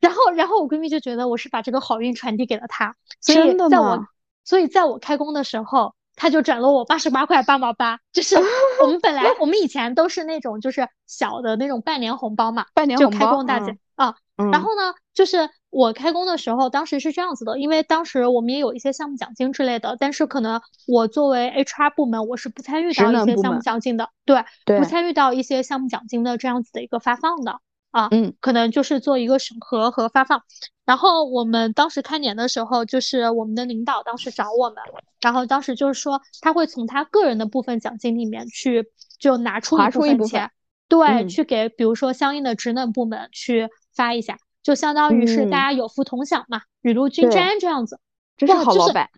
[0.00, 4.06] 然后，然后我闺蜜就觉得我是把这个好运传递给了他，所以在我，
[4.44, 7.98] 所以在我开工的时候，他就转了我八十八块八毛八。
[8.12, 8.36] 就是
[8.82, 14.16] 我们本来我们以前都是那种就是小的那种半年红包嘛，半年红包，就开工大姐啊。
[14.36, 15.50] 然后呢，就是。
[15.76, 24.44] 我开工的时候，当时是这样子的，因为当时我们也有一些项目奖金之类的，但是可能我作为 HR 部门，我是不参与到一些项目奖金的，对，
[24.78, 27.58] 不参与到一些项目奖金的这样子的一个发放的
[27.94, 30.42] 啊，嗯，可能就是做一个审核和发放。
[30.84, 34.78] 然后我们当时开年的时候，就是我们的领导当时找我们，
[35.20, 38.84] 然后当时就是说他会从他个人的部分奖金里面去
[39.20, 40.50] 就拿出一部分钱，
[40.88, 44.38] 对，去给比如说相应的职能部门去发一下。
[44.64, 48.00] 就相当于是大家有福同享嘛，雨露均沾这样子。
[48.36, 49.08] 这是好老板。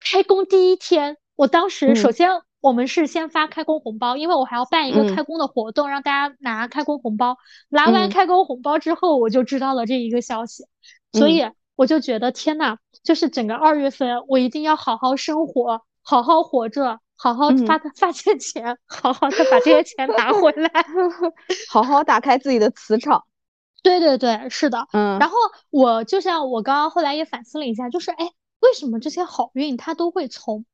[0.00, 7.36] 开工第一天，我当时首先我们是先发开工红包，因为我还要办一个开工的活动，让大家拿开工红包。
[7.68, 10.64] 拿完开工红包之后，我就知道了这一个消息，
[11.12, 20.70] 所以我就觉得天呐，就是整个二月份我一定要好好生活，好好活着，好好发发些钱，好好的把这些钱拿回来，
[21.70, 23.24] 好好打开自己的磁场。
[23.82, 25.36] 对对对，是的，嗯，然后
[25.70, 30.64] 我就像我刚刚后来也反思了一下，就是哎，为什么这些好运它都会从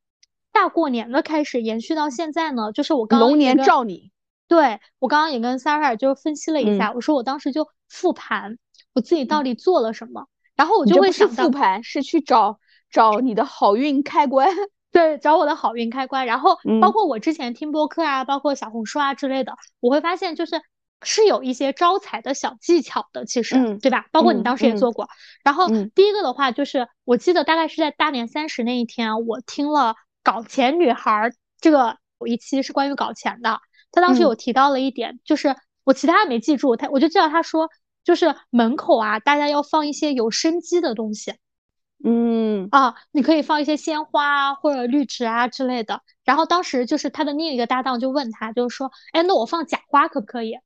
[0.53, 2.73] 大过年的开始延续到现在呢？
[2.73, 4.13] 就是我刚龙年照你，
[4.47, 8.59] 对我刚刚也跟 Sarah 就分析了一下，我说我当时就复盘
[8.95, 12.61] 我自己到底做了什么，然后我就会想复盘是去找
[12.91, 14.49] 找你的好运开关，
[14.93, 20.61] 对，找我的好运开关，然后包括我之前听播客啊，包括小红书啊之类的，我会发现就是。
[21.05, 24.07] 是有一些招财的小技巧的，其实，对吧？
[24.13, 25.09] 包括你当时也做过。
[25.43, 31.31] 然后第一个的话，就是我记得大概是在大年三十那一天，我听了搞钱女孩
[31.61, 33.61] 这个有一期是关于搞钱的。
[33.91, 35.55] 他当时有提到了一点，就是
[35.85, 37.69] 我其他没记住，他我就记得他说，
[38.05, 41.35] 就是门口啊，大家要放一些有生机的东西。
[42.05, 46.03] 嗯啊，你可以放一些鲜花啊，或者绿植啊之类的。
[46.25, 50.59] 然后当时就是他的另一个搭档就问他，就是说，哎，那我放假花可不可以？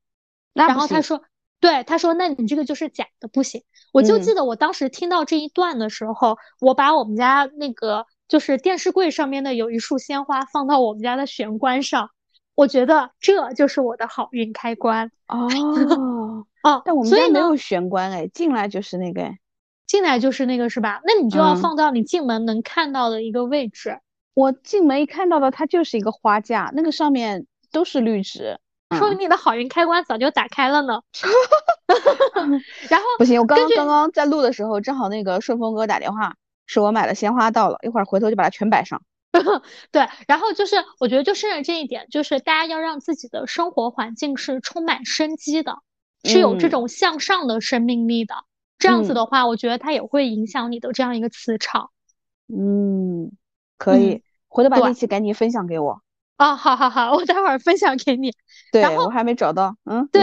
[0.55, 1.23] 然后他说，
[1.61, 3.64] 对，他说，那你这个就是假的，不行。
[3.92, 12.11] 我就记得我当时听到这一段的时候，我把我们家那个就是电视柜上面的有一束鲜花放到我们家的玄关上，
[12.55, 15.11] 我觉得这就是我的好运开关。
[15.29, 15.49] 哦
[16.62, 19.31] 哦，但我们家没有玄关哎，进来就是那个，
[19.87, 21.01] 进来就是那个是吧？
[21.05, 24.01] 那你就要放到你进门能看到的一个位置。
[24.35, 28.59] 我进门一看到的，它就是一个花架，那个上面都是绿植。
[28.97, 31.01] 说明你的好运开关早就打开了呢。
[32.89, 36.35] 然后不行，我刚刚刚刚在录的时候，正好那个顺丰给我打电话，
[36.66, 39.02] 说我买的鲜花到了，一会儿回头就把它全摆上。
[39.92, 45.79] 对，然后就是我觉得就剩下这一点，就是大家要让自己的生活环境是充满生机的，
[46.24, 48.35] 是有这种向上的生命力的。
[48.79, 51.90] 这样子的话，我觉得它也会影响你的这样一个磁场。
[52.48, 53.33] 嗯，
[53.79, 56.02] 可以，回头把这期赶紧分享给我。
[56.37, 58.33] 啊，好好好，我待会儿分享给你。
[58.72, 59.76] 对，然我还没找到。
[59.85, 60.22] 嗯，对。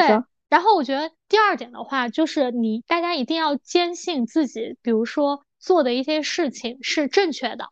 [0.50, 7.70] 然后我觉得第二点的话，就是你大家一定要坚信自己，比如说做的一些事情是正确的。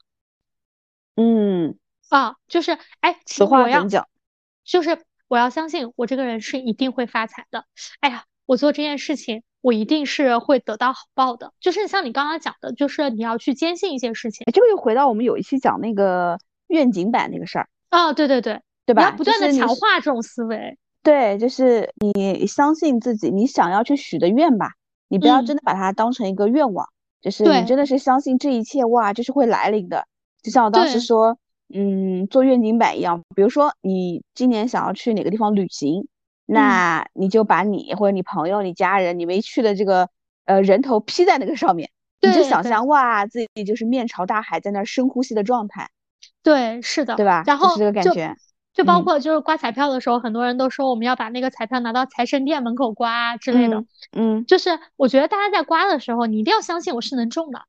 [1.15, 1.77] 嗯。
[2.09, 4.07] 啊，就是哎，此话怎讲？
[4.65, 7.65] 就是我要相信我这个人是一定会发财的。
[7.99, 11.53] 哎呀，我做这件事情，我一定是会得到好报的。
[11.59, 14.45] 就是像你刚刚讲的，就是你要去坚信一些事情。
[14.53, 17.69] 这个又回到我们有一期讲那个愿景版那个事儿。
[17.89, 19.03] 啊，对对对，对吧？
[19.03, 20.77] 要不断的强化这种思维。
[21.03, 24.71] 对，就是你相信自己，你想要去许的愿吧，
[25.07, 26.89] 你不要真的把它当成一个愿望，
[27.21, 30.05] 就是你真的是相信这一切，哇，就是会来临的。
[30.41, 31.37] 就像我当时说，
[31.73, 36.07] 嗯，做愿景板一样，比如说你今年想要去哪个地方旅行，
[36.45, 40.09] 那你就把你或者你朋友、你家人、你没去的这个
[40.45, 41.91] 呃人头 P 在那个上面，
[42.21, 45.89] 你就想象哇，自己就是面朝大海，在那儿深呼吸的状态，
[46.41, 47.43] 对，是的，对吧？
[47.45, 48.35] 然后就是这个感觉。
[48.73, 53.77] 就包嗯括就是刮彩票的时候，很多人都说我们要把那个彩票拿到财神殿门口刮啊之类的。
[53.77, 53.87] 嗯
[54.39, 57.63] 嗯，就是我觉得大家在刮的时候，你一定要相信我是能中的。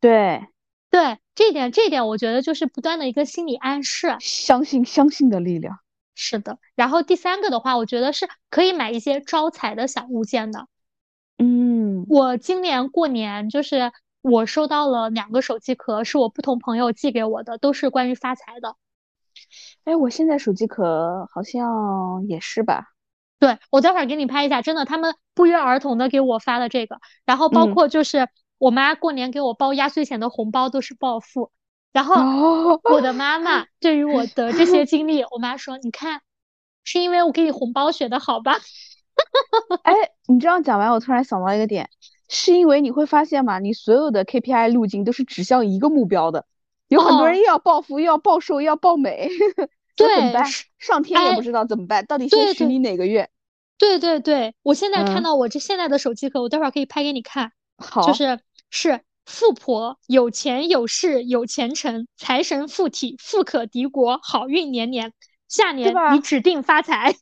[0.00, 0.46] 对，
[0.90, 4.16] 对，这一点，这一点我觉得就是不断的一个心理暗示。
[4.20, 5.78] 相信相信的力量。
[6.16, 10.66] 是的，然后第三个的话，我觉得是可以买一些招财的小物件的。
[11.38, 13.90] 嗯我今年过年就是
[14.22, 18.76] 我收到了两个手机壳，是我不同朋友寄给我的，都是关于发财的。
[19.84, 22.88] 哎，我现在手机壳好像也是吧？
[23.38, 28.28] 对，我待会儿给你拍一下，真的，他们不约而同的给我发了这个，然后包嗯括就是
[28.58, 31.50] 我妈过年给我包压岁钱的红包都是暴富，
[31.92, 36.22] 然后哦，我的妈妈 对于我的这些经历，我妈说，你看，
[36.84, 38.58] 是因为我给你红包选的好吧？
[39.82, 39.92] 哎，
[40.26, 41.90] 你这样讲完，我突然想到一个点，
[42.28, 46.46] 是因为你会发现嘛，你所有的 KPI 路径都是指向一个目标的，
[46.88, 49.28] 有很多人哦又要暴富，又要暴瘦，又要暴美，
[49.96, 50.44] 这怎么办？
[50.78, 53.28] 上天也哎不知道怎么办，到底先许你哪个愿？
[53.78, 58.38] 对对对，我现在看嗯到我这现在的手机壳，我待会儿可以拍给你看，好，就是
[58.70, 65.12] 是富婆有钱有势有前程，财神附体，富可敌国，好运连连，
[65.48, 67.16] 下年吧你指定发财。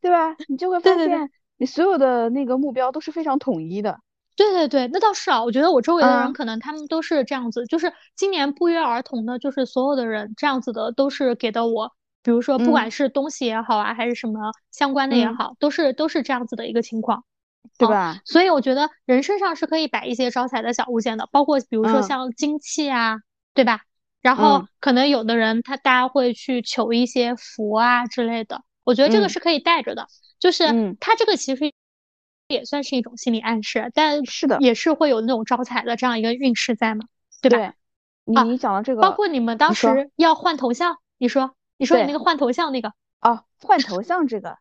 [0.00, 0.34] 对吧？
[0.48, 3.98] 你就会 发现，你所有的那个目标都是非常统一的。
[4.36, 6.32] 对对对，那倒是啊，我觉得我周围的人嗯。
[6.34, 11.90] 可能他们都是这样子，就是今年不约而同的，就是所有的人这样子的都是给的我，
[12.22, 12.90] 比如说不管嗯。
[12.90, 15.34] 是东西也好啊，还是什么相关的也嗯。
[15.36, 17.20] 好，都是都是这样子的一个情况。
[17.20, 17.22] 哦
[17.78, 18.20] 对吧？
[18.24, 22.02] 所以我觉得人身上是可以摆一些招财的小物件的，包括比如说嗯。
[22.02, 23.18] 像金器啊，
[23.54, 23.82] 对吧？
[24.22, 24.68] 然后嗯。
[24.80, 29.30] 可能有的人他大家会去求一些福啊之类的，我觉得这个嗯。
[29.30, 30.06] 是可以带着的，
[30.38, 30.96] 就是嗯。
[31.00, 31.72] 它这个其实
[32.48, 37.06] 也算是一种心理暗示，但是的也是会有那种招财的这样一个运势在嘛，
[37.42, 37.74] 对吧？
[38.24, 44.56] 对，你讲到这个，包括你们当时要换头像，你说你说你对那个换头像那个，哦，换头像这个，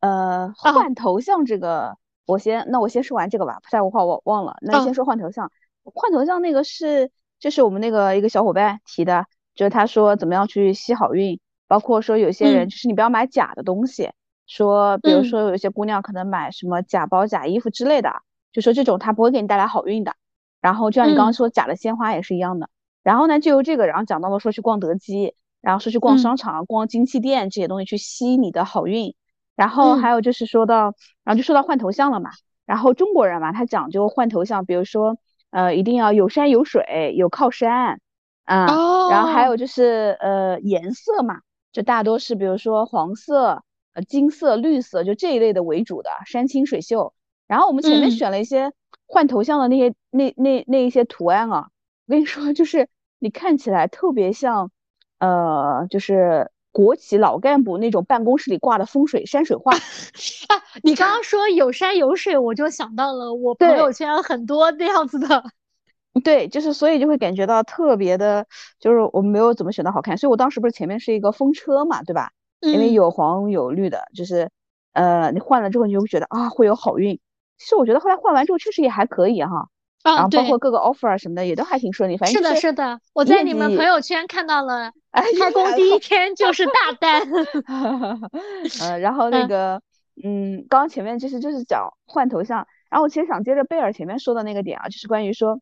[0.00, 4.56] 呃，啊换头像这个，我先，那我先说完这个吧，不然我话我忘了。
[4.62, 5.50] 那嗯先说换头像，
[5.84, 14.10] 换头像那个是，就是我们那个一个小伙伴提的，就是他说怎么样去吸好运，包括说有些人嗯就是你不要买假的东西，
[14.50, 18.12] 说比如嗯说有一些姑娘可能买什么假包、假衣服之类的，
[18.52, 20.14] 就说这种它不会给你带来好运的。
[20.60, 22.68] 然后就像你刚刚嗯说假的鲜花也是一样的。
[23.04, 29.14] 然后呢，就由这个，然后讲到了说去逛德基，然后说去逛嗯商场、逛金器店这些东西去吸你的好运。
[29.56, 30.94] 然后还嗯有就是说到，
[31.24, 32.30] 然后就说到换头像了嘛。
[32.66, 35.16] 然后中国人嘛，他讲究换头像，比如说
[35.50, 38.00] 呃，一定要有山有水，有靠山
[38.44, 38.66] 啊。
[39.10, 41.40] 然后还哦，有就是呃颜色嘛，
[41.72, 43.62] 就大多是比如说黄色、
[43.94, 47.12] 呃金色、绿色，就这一类的为主的，山清水秀。
[47.46, 48.72] 然后我们前面嗯选了一些
[49.06, 51.68] 换头像的那些那那那一些图案啊，
[52.06, 52.88] 我跟你说，就是
[53.18, 54.70] 你看起来特别像，
[55.18, 59.72] 呃，就是国企老干部那种办公室里挂的风水山水画。
[60.48, 65.42] 啊， 你刚刚说有山有水，我就想到了我朋友圈很多那样子的。
[66.24, 68.46] 对，就是所以就会感觉到特别的，
[68.78, 72.30] 就是我没有怎么选到好看，所以我当时不是前面是一个风车嘛，对吧？
[72.60, 74.50] 因为嗯有黄有绿的，就是
[74.92, 77.18] 呃，你换了之后你就会觉得啊会有好运。
[77.58, 79.68] 其实我觉得后来换完之后确实也还可以哈，
[80.02, 87.20] 然啊，后包括，各个 offer 啊什么的也都还挺顺利，反正是的，是是的，我在你们朋友圈看到了，哎开工第一天就是大单。
[88.80, 89.82] 呃，然后 那嗯个，
[90.24, 95.60] 嗯，刚刚前面其实就是讲换头像，然后我其实想接着贝尔前面说的那个点啊，就是关于说，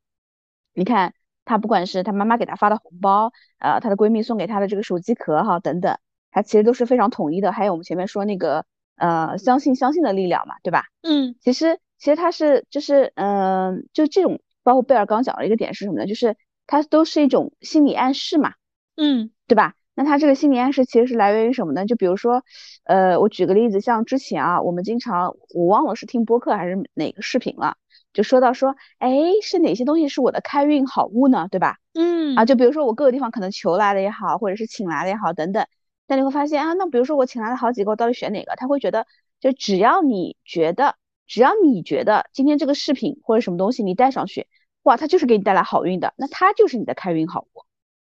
[0.74, 5.98] 你看她不管是她妈妈给她发的红包，呃，她的闺蜜送给她的这个手机壳哈等等，
[6.30, 7.52] 它其实都是非常统一的。
[7.52, 8.64] 还有我们前面说那个，
[8.96, 10.84] 呃，相信相信的力量嘛，对吧？
[11.02, 16.06] 嗯其实其实它是就是嗯、就这种，包括贝尔刚讲的一个点是什么呢？
[16.06, 18.54] 就是它都是一种心理暗示嘛。
[18.96, 19.74] 嗯对吧？
[19.94, 21.86] 那它这个心理暗示其实是来源于什么呢？
[21.86, 22.44] 就比如说，
[22.84, 27.76] 呃，我举个例子，像之前啊，我们经常我忘了是听播客还是哪个视频了，
[28.12, 29.10] 就说到说，哎，
[29.42, 31.48] 是哪些东西是我的开运好物呢？
[31.50, 31.78] 对吧？
[31.94, 35.66] 嗯啊，就比如说我各个地方可能求来的也好，或者是请来的也好，等等。
[36.08, 38.56] 但你会发现啊，那比如说我请来了好几个，我到底选哪个？
[38.56, 39.06] 他会觉得，
[39.38, 40.96] 就只要你觉得，
[41.26, 44.48] 只要你觉得今天这个饰品或者什么东西你戴上去，
[44.82, 47.64] 哇，它就是给你带来好运的，那它就是你的开运好物。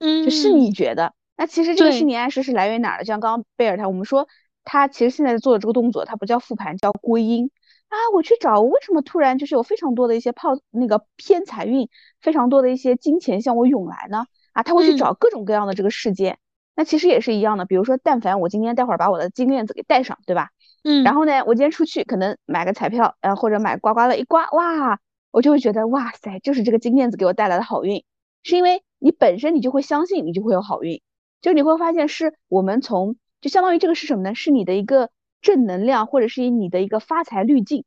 [0.01, 3.05] 嗯，就是你觉得，那其实这个心理暗示是来源于哪儿的？
[3.05, 4.29] 就像刚刚贝尔他我们说，
[4.65, 7.51] 他其实现在做的这个动作，它不叫复盘，叫归因
[7.89, 7.97] 啊。
[8.15, 11.89] 我去找，我为什么突然就是有非常多的一些泡那个偏财运，
[12.21, 14.27] 非常多的一些金钱向我涌来呢？
[14.53, 16.39] 啊，他会去嗯找各种各样的这个事件。
[16.79, 20.51] 那其实也是一样的，比如说，但凡我今天待会儿把我的金链子给戴上，对吧？
[20.85, 25.01] 嗯，然后呢，我今天出去可能买个彩票，呃，或者买刮刮乐一刮，哇，
[25.33, 28.05] 我就会觉得哇塞，就是这个金链子给我带来的好运，
[28.45, 31.03] 是因为你本身你就会相信你就会有好运，
[31.43, 34.37] 就你会发现是我们从就相当于这个是什么呢？
[34.37, 35.11] 是你的一个
[35.43, 37.85] 正能量，或者是你的一个发财滤镜。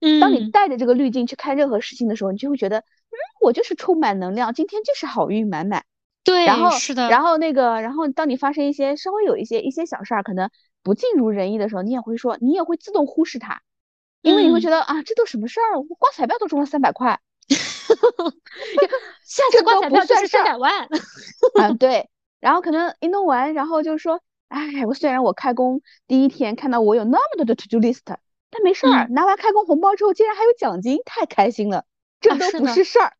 [0.00, 5.84] 嗯，当你带着这个滤镜去看任何事情的时候，你就会觉得，嗯，我就是充满能量，今天就是好运满满。
[6.24, 10.50] 对，然后是的，然后那个，然后当你发生一些稍微有一些一些小事儿，可能
[10.82, 13.60] 不尽如人意的时候，你也会说，你也会自动忽视它，
[14.20, 15.78] 因为你会觉得啊，这都什么事儿？
[15.80, 17.20] 我刮彩票都中了三百块，
[19.24, 20.88] 下次刮彩票就是三百万。
[21.60, 22.08] 嗯， 对。
[22.40, 31.84] 然后可能一弄完，然后就是说，哎，我虽然我开工第一天看到我有那么多的 to do list，但没事儿，拿完开工红包之后，竟然还有奖金，太开心了。
[32.20, 33.14] 这都不是事儿。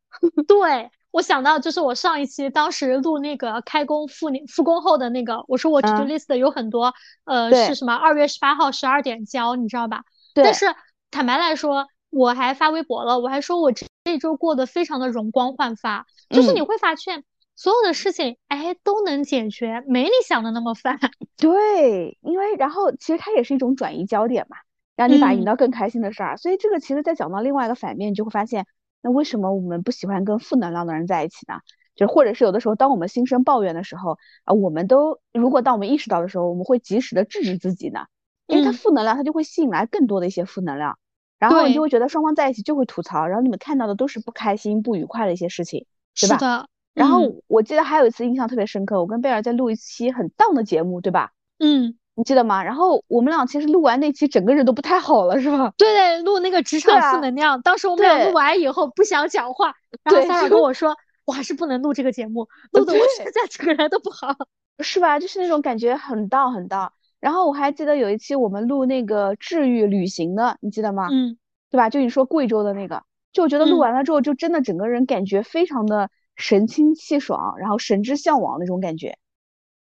[0.46, 0.90] 对。
[1.12, 6.92] 我想到就是我上一期当时录那个开工复复工后的那个，我说我 to do list 有很多，
[7.24, 10.02] 呃，是什么二月十八号十二点交，你知道吧？
[10.34, 10.66] 对但是
[11.10, 20.98] 坦白来说，我还发微博了，我还说我这这周过得非常的容光焕发，就是你会发现所有的事情，哎，都能解决，没你想的那么烦。
[21.36, 24.56] 对，因为然后其实它也是一种转移焦点嘛，
[24.96, 26.38] 让你把引到更开心的事儿。
[26.38, 28.66] 所以这个其实再讲到另外一个反面，你就会发现。
[29.02, 31.60] 那为什么我们不喜欢跟负能量的人在一起呢？
[31.94, 38.06] 就或者是有的时候，当我们心生抱怨的时候啊，我们都如果当我们意识到的时候，我们会及时的制止自己呢，
[38.46, 40.98] 因为他负能量，他就会吸引来更多的一些负能量，
[41.38, 45.86] 然后你就会觉得双方在一起就会吐槽，然后你们看到的都是不开心、不愉快的一些事情，
[46.18, 46.36] 对吧？
[46.36, 46.68] 是的。
[46.94, 51.32] 然后我记得还有一次印象特别深刻，我跟贝尔在录一期很荡的节目，对吧？
[51.58, 51.98] 嗯。
[52.14, 52.62] 你记得吗？
[52.62, 55.72] 然后我们俩其实录完那期，整个人都不太好了，是吧？
[55.78, 57.60] 对 对，录那个职场负能量。
[57.62, 60.94] 当时我们俩录完以后不想讲话， 然后 Sarah 跟我说，
[61.24, 64.34] 我还是不能录这个节目，录的我现在整个人都不好，
[64.80, 65.18] 是吧？
[65.18, 66.92] 就是那种感觉很荡很荡。
[67.18, 71.08] 然后我还记得有一期我们录那个治愈旅行的，你记得吗？
[71.10, 71.38] 嗯，
[71.70, 71.88] 对吧？
[71.88, 79.16] 就你说贵州的那个，就我觉得录完了之后，就真的整个人感觉非常的神清气爽，然后神之向往那种感觉。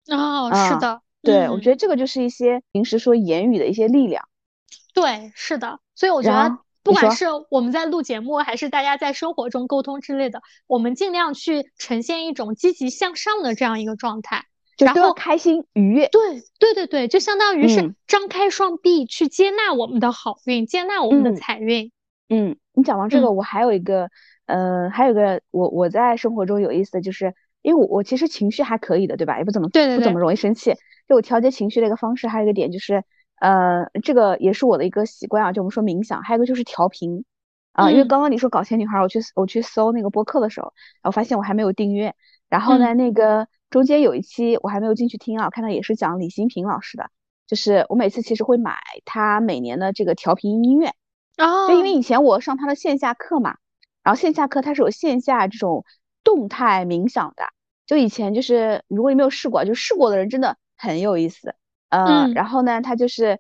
[0.09, 1.01] 哦，是的。
[1.23, 4.27] 对，我觉得这个就是一些平时说言语的一些力量。
[4.95, 14.47] 对，是的，所以我觉得不管是我们在录节目，还是大家在生活中沟通之类的，我们尽量去呈现一种积极向上的这样一个状态，
[14.79, 16.09] 然后开心愉悦。
[16.09, 21.93] 对，对对对，就相当于是张开双臂去接纳我们的好运，接纳我们的财运。
[22.29, 24.09] 嗯，你讲完这个，我还有一个，
[24.47, 29.39] 呃，还有个我我在生活中有意思的就是，因为我我其实情绪还可以的，对吧？
[29.39, 30.75] 也不怎么对对不怎么容易生气。
[31.09, 33.03] 就我调节情绪的一个方式，还有一个点就是，
[33.41, 35.53] 呃，这个也是我的一个习惯啊。
[35.53, 37.25] 就我们说冥想，还有一个就是调频
[37.73, 37.91] 啊。
[37.91, 42.15] 因为刚刚你说搞钱女孩，我去我去搜那个播客的时候，我发现我还没有订阅。
[42.49, 47.11] 然后呢，那个中间有一期我还没有进去听啊，看到也是讲李新平老师的。
[47.47, 50.93] 就是我每次其实会买他每年的这个调频音乐
[51.37, 53.57] 啊，就因为以前我上他的线下课嘛，
[54.05, 55.85] 然后线下课它是有线下这种
[56.25, 57.45] 动态冥想的。
[57.87, 60.57] 就以前就是如果你没有试过，就试过的人真的。
[60.83, 61.55] 很有意思，
[61.91, 63.39] 呃，然后呢，它就是，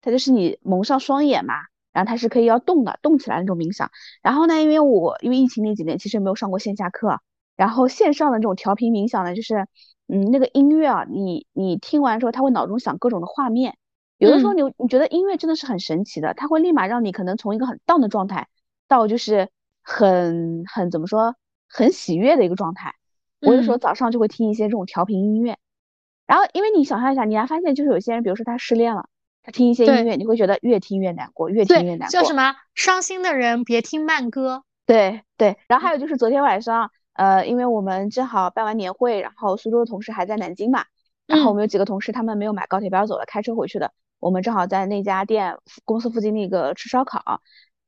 [0.00, 1.54] 它就是你蒙上双眼嘛，
[1.92, 3.92] 然后它是可以要动的，动起来那种冥想。
[4.22, 7.20] 然后呢，因为我因为疫情那几年其实没有上过线下课，
[7.54, 9.68] 然后线上的这种调频冥想呢，就是，
[10.08, 13.76] 嗯，那个音乐啊，你你听完之后，它会脑中想各种的画面。
[14.18, 18.48] 有的时候你你觉得音乐真的是很神奇的，它会立马让你可能从一个很荡的状态，
[18.88, 19.48] 到就是
[19.80, 21.36] 很很怎么说，
[21.70, 22.94] 很喜悦的一个状态。
[23.40, 25.56] 我有时候早上就会听一些这种调频音乐。
[26.26, 29.08] 然后，因为你想象一下，你还发现就是有些人，比如说他失恋了，
[29.42, 32.08] 他听一些音乐，你会觉得越听越难过，越听越难过。
[32.08, 32.54] 叫什么？
[32.74, 34.62] 伤心的人别听慢歌。
[34.86, 35.56] 对对。
[35.66, 40.84] 然后还有就是昨天晚上，呃，因为我们正好办完年会，然后苏州的同事还在南京嘛，
[41.26, 43.92] 然后我们有几个同事他们没有买高铁票走了，开车回去的。
[44.20, 47.40] 我们正好在那家店公司附近那个吃烧烤，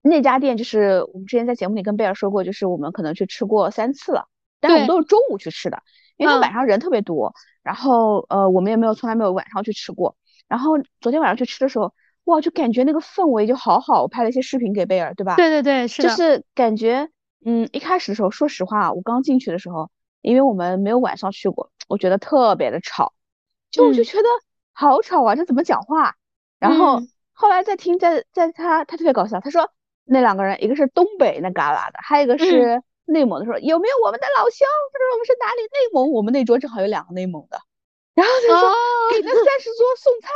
[0.02, 4.26] 那家店就是我们之前在节目里跟贝尔说过，就是我们可能去吃过三次了，
[4.60, 5.82] 但是我们都是中午去吃的，
[6.16, 7.32] 因为他晚上人特别多。
[7.62, 10.16] 然后，呃，我们也没有从来没有晚上去吃过。
[10.48, 11.94] 然后昨天晚上去吃的时候，
[12.24, 14.02] 哇，就感觉那个氛围就好好。
[14.02, 15.36] 我拍了一些视频给贝尔，对吧？
[15.36, 16.08] 对对对，是的。
[16.08, 17.08] 就是感觉，
[17.44, 19.88] 嗯，一开始的时候，说实话，我刚进去的时候，
[20.20, 23.12] 因为我们没有晚上去过，我觉得特别的吵，
[23.70, 24.24] 就我就觉得
[24.72, 26.16] 好吵啊，这怎么讲话？
[26.58, 27.00] 然后
[27.32, 29.70] 后来再听，在在他他特别搞笑，他说
[30.04, 32.82] 那两个人，一个是东北那旮旯的，还有一个是。
[33.04, 34.66] 内蒙的说有没有我们的老乡？
[34.92, 35.62] 他说我们是哪里？
[35.62, 36.12] 内蒙。
[36.12, 37.58] 我们那桌正好有两个内蒙的，
[38.14, 38.70] 然后他说
[39.10, 40.28] 给那三十桌送菜，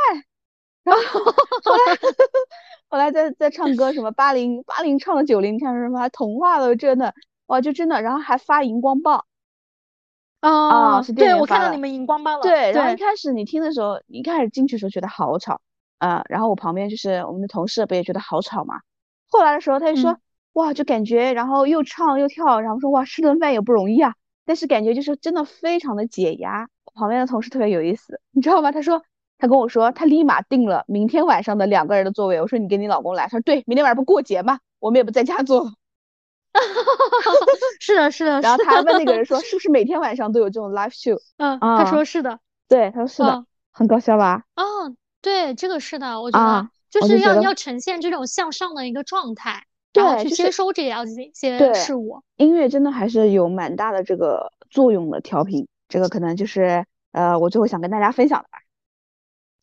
[0.83, 1.31] 然后
[1.63, 1.97] 后来
[2.89, 7.15] 后来在在唱歌，什么八零八零唱的九零唱什么，还童话了，真的
[7.45, 9.25] 哇，就真的，然后还发荧光棒，
[10.41, 12.41] 啊，是对我看到你们荧光棒了。
[12.41, 15.61] 对，然后一开始你听的时候，一开始进去的时候觉得好吵，
[15.99, 18.81] 啊，然后我旁边就是我们的同事不也觉得好吵嘛？
[19.29, 20.17] 后来的时候他就说。
[20.53, 26.67] 哇，就感觉然后又唱又跳，然后说哇吃顿饭也不容易啊，但是感觉就是真的非常的解压。
[26.95, 28.71] 旁边的同事特别有意思，你知道吗？
[28.71, 29.03] 他说
[29.37, 32.41] 他跟我说他立马定了明天晚上的两个人的座位。
[32.41, 34.57] 我说你跟你老公来，他说对，明天晚上不过节吗？
[34.79, 35.71] 我们也不在家做。
[37.79, 38.41] 是的，是的。
[38.41, 41.19] 然后他还问那个人 说是不是每天晚上都有这种 live show？
[41.37, 42.39] 嗯，他说是的。
[42.67, 44.41] 对，他说是的，很搞笑吧？
[44.55, 49.63] 哦，对，这个是的，我觉得就是要要呈现这种向上的一个状态。
[49.93, 55.19] 对，去接收这样这些事物，音乐真的还是有蛮大的这个作用的。
[55.21, 58.59] 调频，这个可能就是呃，我最后想跟大家分享的吧。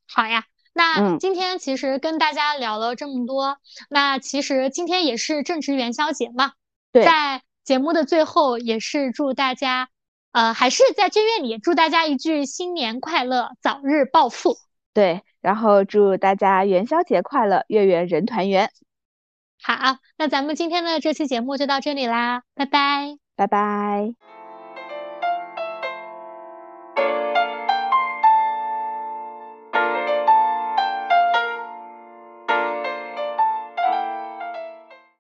[0.09, 3.59] 好呀，那今天其实跟大家聊了这么多，
[3.89, 6.53] 那其实今天也是正值元宵节嘛。
[6.91, 9.89] 对，在节目的最后，也是祝大家，
[10.33, 14.57] 呃，还是在正月里祝大家一句新年快乐，早日暴富。
[14.93, 18.71] 对，然后祝大家元宵节快乐，月圆人团圆。
[19.63, 24.34] 好，那咱们今天的这期节目就到这里啦，拜拜，拜拜。